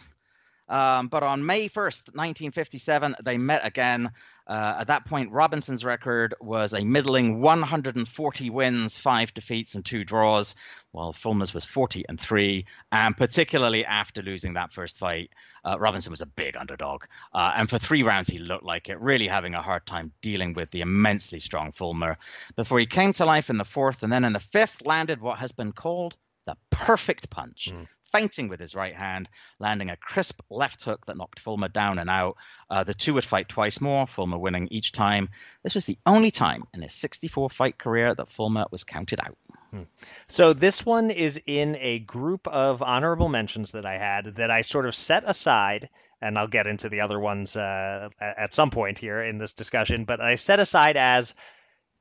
[0.72, 4.09] Um, but on May 1st, 1957, they met again.
[4.47, 10.05] Uh, at that point, Robinson's record was a middling 140 wins, five defeats, and two
[10.05, 10.55] draws,
[10.91, 12.65] while Fullmer's was 40 and three.
[12.89, 15.32] And particularly after losing that first fight,
[15.65, 17.03] uh, Robinson was a big underdog.
[17.34, 20.53] Uh, and for three rounds, he looked like it, really having a hard time dealing
[20.53, 22.15] with the immensely strong Fullmer.
[22.55, 25.39] Before he came to life in the fourth, and then in the fifth, landed what
[25.39, 26.15] has been called
[26.45, 27.69] the perfect punch.
[27.74, 31.99] Mm feinting with his right hand, landing a crisp left hook that knocked Fullmer down
[31.99, 32.38] and out.
[32.70, 35.30] Uh, the two would fight twice more, Fullmer winning each time.
[35.64, 39.38] This was the only time in his 64 fight career that Fullmer was counted out.
[39.72, 39.84] Hmm.
[40.28, 44.62] So this one is in a group of honorable mentions that I had that I
[44.62, 45.89] sort of set aside,
[46.22, 50.05] and I'll get into the other ones uh, at some point here in this discussion.
[50.05, 51.34] But I set aside as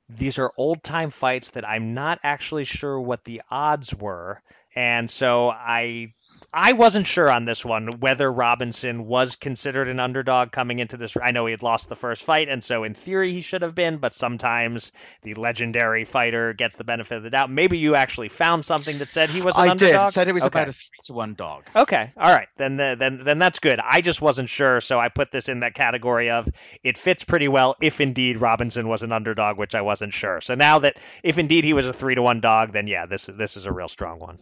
[0.09, 4.43] these are old time fights that I'm not actually sure what the odds were
[4.75, 6.15] and so I
[6.53, 11.17] I wasn't sure on this one whether Robinson was considered an underdog coming into this.
[11.21, 13.75] I know he had lost the first fight, and so in theory he should have
[13.75, 14.91] been, but sometimes
[15.23, 17.51] the legendary fighter gets the benefit of the doubt.
[17.51, 20.01] Maybe you actually found something that said he was an I underdog.
[20.01, 20.13] I did.
[20.13, 20.61] Said it was okay.
[20.61, 21.65] about a three to one dog.
[21.77, 23.79] Okay, all right, then then then that's good.
[23.79, 26.49] I just wasn't sure, so I put this in that category of
[26.83, 30.41] it fits pretty well if indeed Robinson was an underdog, which I wasn't sure.
[30.41, 33.27] So now that if indeed he was a three to one dog, then yeah, this
[33.27, 34.41] this is a real strong one.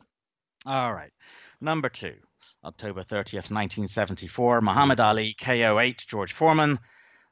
[0.69, 1.12] All right.
[1.62, 2.12] Number two,
[2.62, 6.79] October 30th, 1974, Muhammad Ali KO8 George Foreman.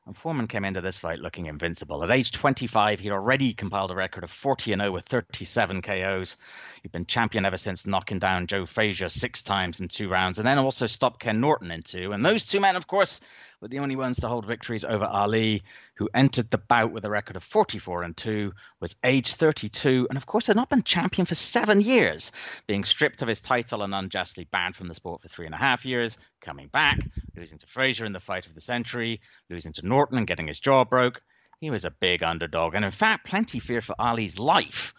[0.07, 2.03] And Foreman came into this fight looking invincible.
[2.03, 6.39] At age 25, he'd already compiled a record of 40 and 0 with 37 KOs.
[6.83, 10.47] He'd been champion ever since knocking down Joe Frazier six times in two rounds, and
[10.49, 12.13] then also stopped Ken Norton in two.
[12.13, 13.21] And those two men, of course,
[13.67, 15.61] were the only ones to hold victories over Ali,
[15.95, 20.17] who entered the bout with a record of 44 and 2, was age 32, and
[20.17, 22.31] of course had not been champion for seven years,
[22.69, 25.59] being stripped of his title and unjustly banned from the sport for three and a
[25.59, 27.01] half years, coming back,
[27.37, 30.61] losing to Frazier in the fight of the century, losing to Norton and getting his
[30.61, 31.21] jaw broke.
[31.59, 34.95] He was a big underdog, and in fact, plenty feared for Ali's life.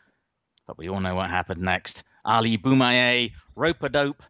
[0.66, 2.04] But we all know what happened next.
[2.26, 4.24] Ali Bomaye, rope a dope,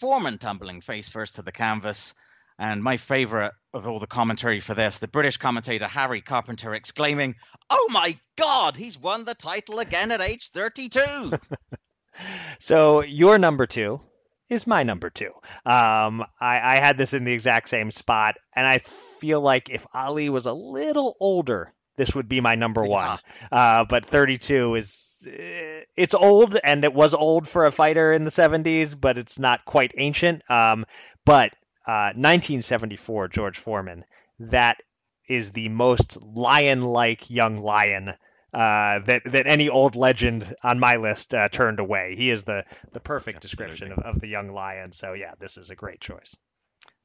[0.00, 2.12] Foreman tumbling face first to the canvas,
[2.58, 7.34] and my favorite of all the commentary for this, the British commentator Harry Carpenter exclaiming,
[7.70, 11.32] Oh my God, he's won the title again at age 32.
[12.60, 14.00] so, your number two
[14.48, 15.32] is my number two.
[15.66, 19.86] Um, I, I had this in the exact same spot, and I feel like if
[19.92, 23.18] Ali was a little older, this would be my number one.
[23.50, 28.24] Uh, but 32 is eh, it's old, and it was old for a fighter in
[28.24, 30.42] the 70s, but it's not quite ancient.
[30.50, 30.86] Um,
[31.24, 31.52] but
[31.86, 34.04] 1974 uh, George Foreman.
[34.38, 34.78] That
[35.28, 38.14] is the most lion-like young lion
[38.54, 42.14] uh, that that any old legend on my list uh, turned away.
[42.16, 44.92] He is the the perfect description of, of the young lion.
[44.92, 46.36] So yeah, this is a great choice.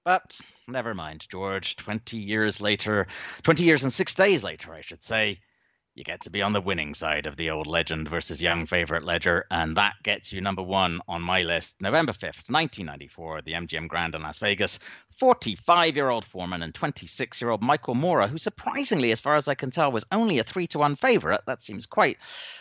[0.05, 1.75] But never mind, George.
[1.75, 3.07] Twenty years later,
[3.41, 5.39] twenty years and six days later, I should say,
[5.99, 9.03] you get to be on the winning side of the old legend versus young favorite
[9.03, 11.75] ledger, and that gets you number one on my list.
[11.81, 14.79] November 5th, 1994, the MGM Grand in Las Vegas.
[15.19, 19.49] 45 year old Foreman and 26 year old Michael Moorer, who surprisingly, as far as
[19.49, 21.41] I can tell, was only a 3 to 1 favorite.
[21.45, 22.17] That seems quite,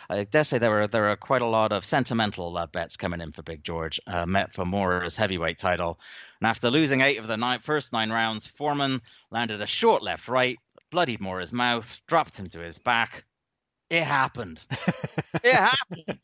[0.09, 3.21] I dare say there were, there are quite a lot of sentimental uh, bets coming
[3.21, 5.97] in for Big George, uh, met for Moorer's heavyweight title.
[6.41, 10.27] And after losing eight of the nine, first nine rounds, Foreman landed a short left
[10.27, 10.59] right,
[10.91, 13.23] bloodied Moorer's mouth, dropped him to his back,
[13.89, 14.61] it happened.
[15.43, 16.19] it happened.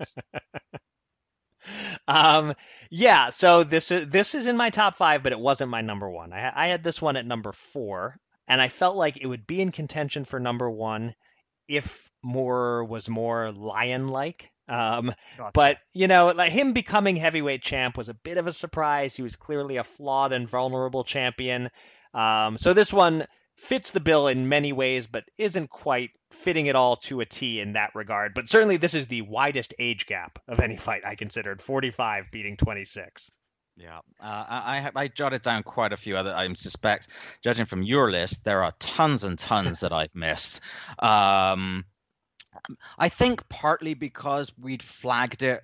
[2.07, 2.53] Um,
[2.89, 3.29] yeah.
[3.29, 6.33] So this is this is in my top five, but it wasn't my number one.
[6.33, 9.61] I, I had this one at number four, and I felt like it would be
[9.61, 11.15] in contention for number one
[11.67, 14.51] if Moorer was more lion-like.
[14.67, 15.51] Um, gotcha.
[15.53, 19.15] But you know, like him becoming heavyweight champ was a bit of a surprise.
[19.15, 21.69] He was clearly a flawed and vulnerable champion.
[22.13, 26.75] Um, so this one fits the bill in many ways, but isn't quite fitting it
[26.75, 28.33] all to a T in that regard.
[28.33, 32.57] But certainly, this is the widest age gap of any fight I considered 45 beating
[32.57, 33.31] 26.
[33.77, 36.33] Yeah, uh, I, I jotted down quite a few other.
[36.33, 37.09] I suspect,
[37.43, 40.61] judging from your list, there are tons and tons that I've missed.
[40.99, 41.83] Um,
[42.97, 45.61] I think partly because we'd flagged it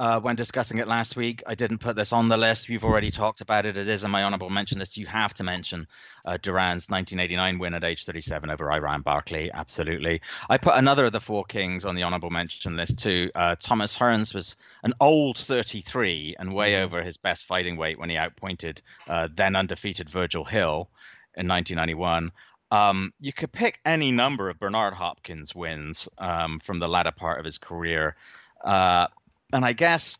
[0.00, 1.42] uh, when discussing it last week.
[1.46, 2.68] I didn't put this on the list.
[2.68, 3.76] You've already talked about it.
[3.76, 4.96] It is in my honorable mention list.
[4.96, 5.88] You have to mention
[6.24, 9.50] uh, Duran's 1989 win at age 37 over Iran Barkley.
[9.52, 10.20] Absolutely.
[10.48, 13.30] I put another of the four kings on the honorable mention list too.
[13.34, 16.84] Uh, Thomas Hearns was an old 33 and way mm-hmm.
[16.84, 20.88] over his best fighting weight when he outpointed uh, then undefeated Virgil Hill
[21.36, 22.32] in 1991.
[22.70, 27.38] Um, you could pick any number of Bernard Hopkins wins um, from the latter part
[27.38, 28.14] of his career.
[28.62, 29.06] Uh,
[29.52, 30.18] and I guess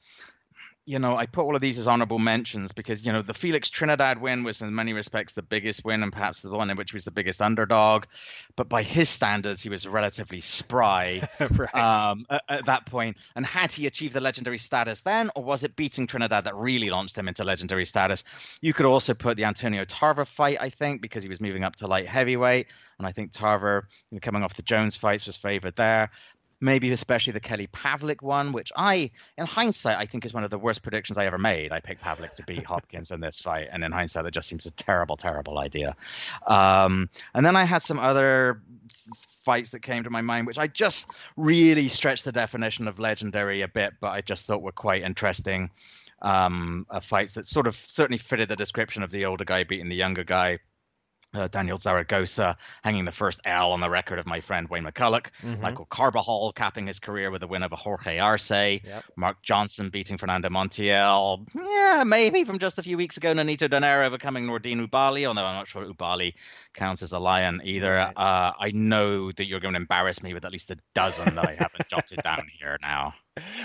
[0.89, 3.69] you know, I put all of these as honorable mentions because, you know, the Felix
[3.69, 6.93] Trinidad win was in many respects the biggest win and perhaps the one in which
[6.93, 8.07] he was the biggest underdog.
[8.57, 11.75] But by his standards, he was relatively spry right.
[11.75, 13.19] um, at, at, that point.
[13.37, 16.89] And had he achieved the legendary status then, or was it beating Trinidad that really
[16.89, 18.25] launched him into legendary status?
[18.63, 21.77] You could also put the Antonio Tarver fight, I think, because he was moving up
[21.77, 22.69] to light heavyweight.
[22.97, 26.11] And I think Tarver, you know, coming off the Jones fights, was favored there
[26.61, 30.51] maybe especially the Kelly Pavlik one, which I, in hindsight, I think is one of
[30.51, 31.73] the worst predictions I ever made.
[31.73, 34.67] I picked Pavlik to beat Hopkins in this fight, and in hindsight, that just seems
[34.67, 35.97] a terrible, terrible idea.
[36.47, 38.61] Um, and then I had some other
[39.43, 43.63] fights that came to my mind, which I just really stretched the definition of legendary
[43.63, 45.71] a bit, but I just thought were quite interesting
[46.21, 49.89] um, uh, fights that sort of certainly fitted the description of the older guy beating
[49.89, 50.59] the younger guy
[51.35, 55.27] uh, Daniel Zaragoza hanging the first L on the record of my friend Wayne McCullough.
[55.43, 55.61] Mm-hmm.
[55.61, 58.51] Michael Carbajal capping his career with a win over Jorge Arce.
[58.51, 59.05] Yep.
[59.17, 61.47] Mark Johnson beating Fernando Montiel.
[61.55, 63.33] Yeah, maybe from just a few weeks ago.
[63.33, 66.35] Nonito Donaire overcoming Nordine Oubaali, although I'm not sure Oubaali
[66.75, 67.95] counts as a lion either.
[67.95, 68.17] Right.
[68.17, 71.47] Uh, I know that you're going to embarrass me with at least a dozen that
[71.47, 73.15] I haven't jotted down here now.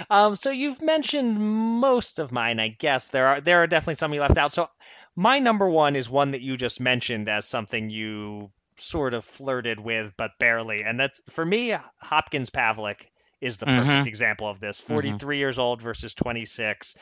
[0.10, 3.08] Um, so you've mentioned most of mine, I guess.
[3.10, 4.54] There are there are definitely some you left out.
[4.54, 4.70] So
[5.16, 9.80] my number one is one that you just mentioned as something you sort of flirted
[9.80, 10.84] with, but barely.
[10.84, 13.06] And that's for me, Hopkins Pavlik
[13.40, 14.08] is the perfect mm-hmm.
[14.08, 14.80] example of this.
[14.80, 14.94] Mm-hmm.
[14.94, 15.40] 43 mm-hmm.
[15.40, 16.96] years old versus 26.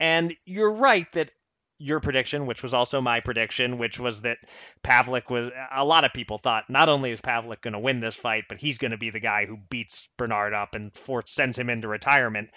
[0.00, 1.30] And you're right that
[1.78, 4.38] your prediction, which was also my prediction, which was that
[4.82, 8.16] Pavlik was a lot of people thought not only is Pavlik going to win this
[8.16, 11.58] fight, but he's going to be the guy who beats Bernard up and for, sends
[11.58, 12.50] him into retirement.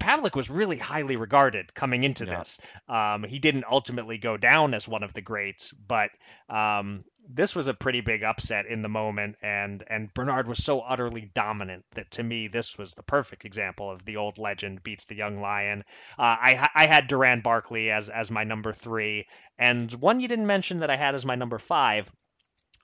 [0.00, 2.38] Pavlik was really highly regarded coming into yeah.
[2.38, 2.60] this.
[2.88, 6.10] Um, he didn't ultimately go down as one of the greats, but
[6.48, 10.80] um, this was a pretty big upset in the moment, and and Bernard was so
[10.80, 15.04] utterly dominant that to me this was the perfect example of the old legend beats
[15.04, 15.84] the young lion.
[16.18, 19.26] Uh, I I had Duran Barkley as as my number three,
[19.58, 22.10] and one you didn't mention that I had as my number five,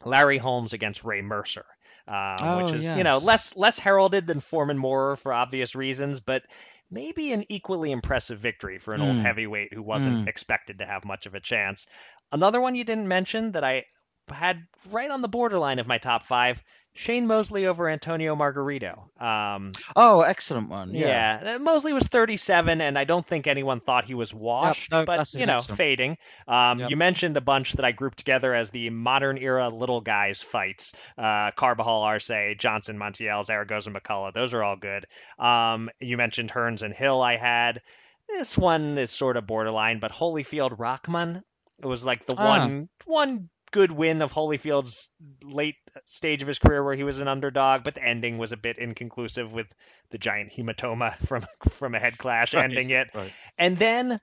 [0.04, 1.66] Larry Holmes against Ray Mercer.
[2.06, 2.98] Um, oh, which is yes.
[2.98, 6.42] you know less less heralded than Foreman Moore for obvious reasons, but
[6.90, 9.06] maybe an equally impressive victory for an mm.
[9.06, 9.22] old hmm.
[9.22, 10.28] heavyweight who wasn't mm.
[10.28, 11.86] expected to have much of a chance.
[12.30, 13.84] Another one you didn't mention that I
[14.28, 16.62] had right on the borderline of my top five
[16.96, 19.20] Shane Mosley over Antonio Margarito.
[19.20, 20.94] Um, oh, excellent one.
[20.94, 21.42] Yeah.
[21.42, 21.54] yeah.
[21.54, 25.04] Uh, Mosley was 37, and I don't think anyone thought he was washed, yep, no,
[25.04, 25.76] but, you know, excellent.
[25.78, 26.18] fading.
[26.46, 26.90] Um, yep.
[26.90, 30.94] You mentioned a bunch that I grouped together as the modern era little guys fights
[31.18, 34.32] uh, Carbajal, Arce, Johnson, Montiel, Zaragoza, McCullough.
[34.32, 35.06] Those are all good.
[35.36, 37.82] Um, you mentioned Hearns and Hill, I had.
[38.28, 41.42] This one is sort of borderline, but Holyfield Rahman
[41.82, 42.48] It was like the ah.
[42.48, 45.10] one one good win of Holyfield's
[45.42, 45.74] late
[46.06, 48.78] stage of his career where he was an underdog, but the ending was a bit
[48.78, 49.66] inconclusive with
[50.10, 53.08] the giant hematoma from from a head clash right, ending it.
[53.12, 53.34] Right.
[53.58, 54.20] And then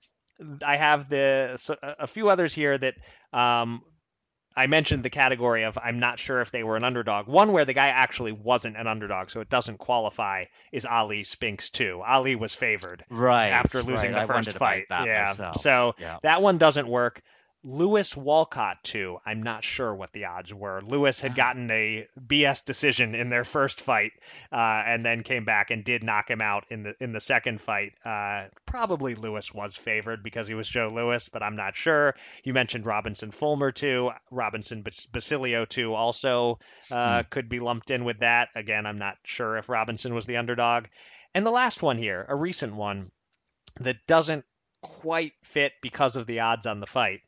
[0.66, 2.94] I have the so, a few others here that
[3.34, 3.82] um,
[4.56, 7.28] I mentioned the category of I'm not sure if they were an underdog.
[7.28, 11.72] One where the guy actually wasn't an underdog, so it doesn't qualify, is Ali Spinks
[11.72, 12.02] too.
[12.08, 14.26] Ali was favored right after losing right.
[14.26, 14.86] the first fight.
[14.90, 15.58] yeah, myself.
[15.58, 16.20] so yeah.
[16.24, 17.22] that one doesn't work.
[17.64, 19.20] Louis Walcott too.
[19.24, 20.82] I'm not sure what the odds were.
[20.82, 24.14] Louis had gotten a BS decision in their first fight,
[24.52, 27.62] uh, and then came back and did knock him out in the in the second
[27.62, 27.94] fight.
[28.04, 32.16] Uh, probably Louis was favored because he was Joe Louis, but I'm not sure.
[32.44, 34.10] You mentioned Robinson Fullmer too.
[34.32, 36.58] Robinson Basilio too also
[36.90, 37.28] uh, hmm.
[37.30, 38.50] could be lumped in with that.
[38.56, 40.86] Again, I'm not sure if Robinson was the underdog.
[41.36, 43.12] And the last one here, a recent one
[43.80, 44.46] that doesn't
[44.82, 47.22] quite fit because of the odds on the fight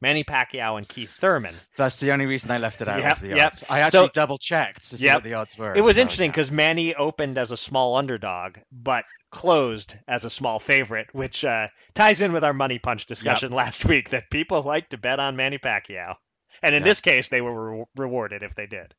[0.00, 1.54] Manny Pacquiao and Keith Thurman.
[1.76, 3.00] That's the only reason I left it out.
[3.00, 3.62] Yep, the odds.
[3.62, 3.70] Yep.
[3.70, 5.16] I actually so, double checked to see yep.
[5.16, 5.74] what the odds were.
[5.74, 6.56] It was so, interesting because yeah.
[6.56, 12.20] Manny opened as a small underdog, but closed as a small favorite, which uh, ties
[12.20, 15.58] in with our money punch discussion last week that people like to bet on Manny
[15.58, 16.14] Pacquiao.
[16.62, 18.94] And in this case, they were re- rewarded if they did.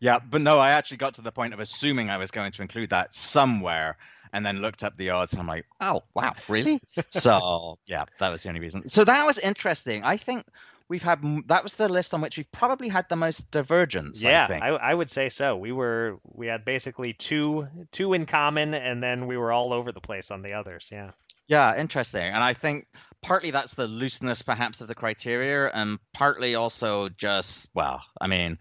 [0.00, 2.62] Yeah, but no, I actually got to the point of assuming I was going to
[2.62, 3.96] include that somewhere
[4.32, 6.80] and then looked up the odds and I'm like, oh, wow, really?
[7.10, 8.88] so, yeah, that was the only reason.
[8.88, 10.04] So that was interesting.
[10.04, 10.44] I think
[10.88, 14.24] we've had that was the list on which we've probably had the most divergence.
[14.24, 14.62] I Yeah, think.
[14.62, 15.56] I, I would say so.
[15.56, 19.92] We were we had basically two two in common, and then we were all over
[19.92, 20.88] the place on the others.
[20.92, 21.10] Yeah.
[21.46, 22.22] Yeah, interesting.
[22.24, 22.86] And I think
[23.22, 28.58] partly that's the looseness perhaps of the criteria and partly also just well, I mean,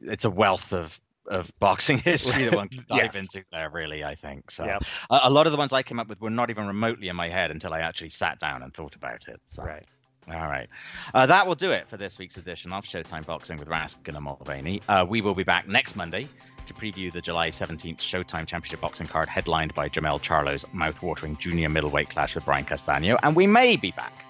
[0.00, 0.98] it's a wealth of
[1.30, 3.20] of boxing history that one can dive Yes.
[3.22, 4.50] into there really, I think.
[4.50, 4.84] So Yep.
[5.10, 7.16] a, a lot of the ones I came up with were not even remotely in
[7.16, 9.40] my head until I actually sat down and thought about it.
[9.46, 9.86] So Right.
[10.28, 10.68] all right.
[11.14, 14.24] Uh, that will do it for this week's edition of Showtime Boxing with Raskin and
[14.24, 14.82] Mulvaney.
[14.88, 16.28] Uh, we will be back next Monday
[16.66, 21.68] to preview the July 17th Showtime Championship Boxing card headlined by Jermell Charlo's mouth-watering junior
[21.68, 23.18] middleweight clash with Brian Castano.
[23.22, 24.24] And we may be back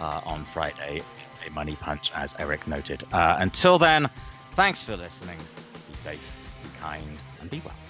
[0.00, 1.02] uh, on Friday,
[1.46, 3.04] a money punch, as Eric noted.
[3.12, 4.08] Uh, until then,
[4.52, 5.38] thanks for listening.
[5.88, 6.33] Be safe,
[6.64, 7.83] be kind, and be well.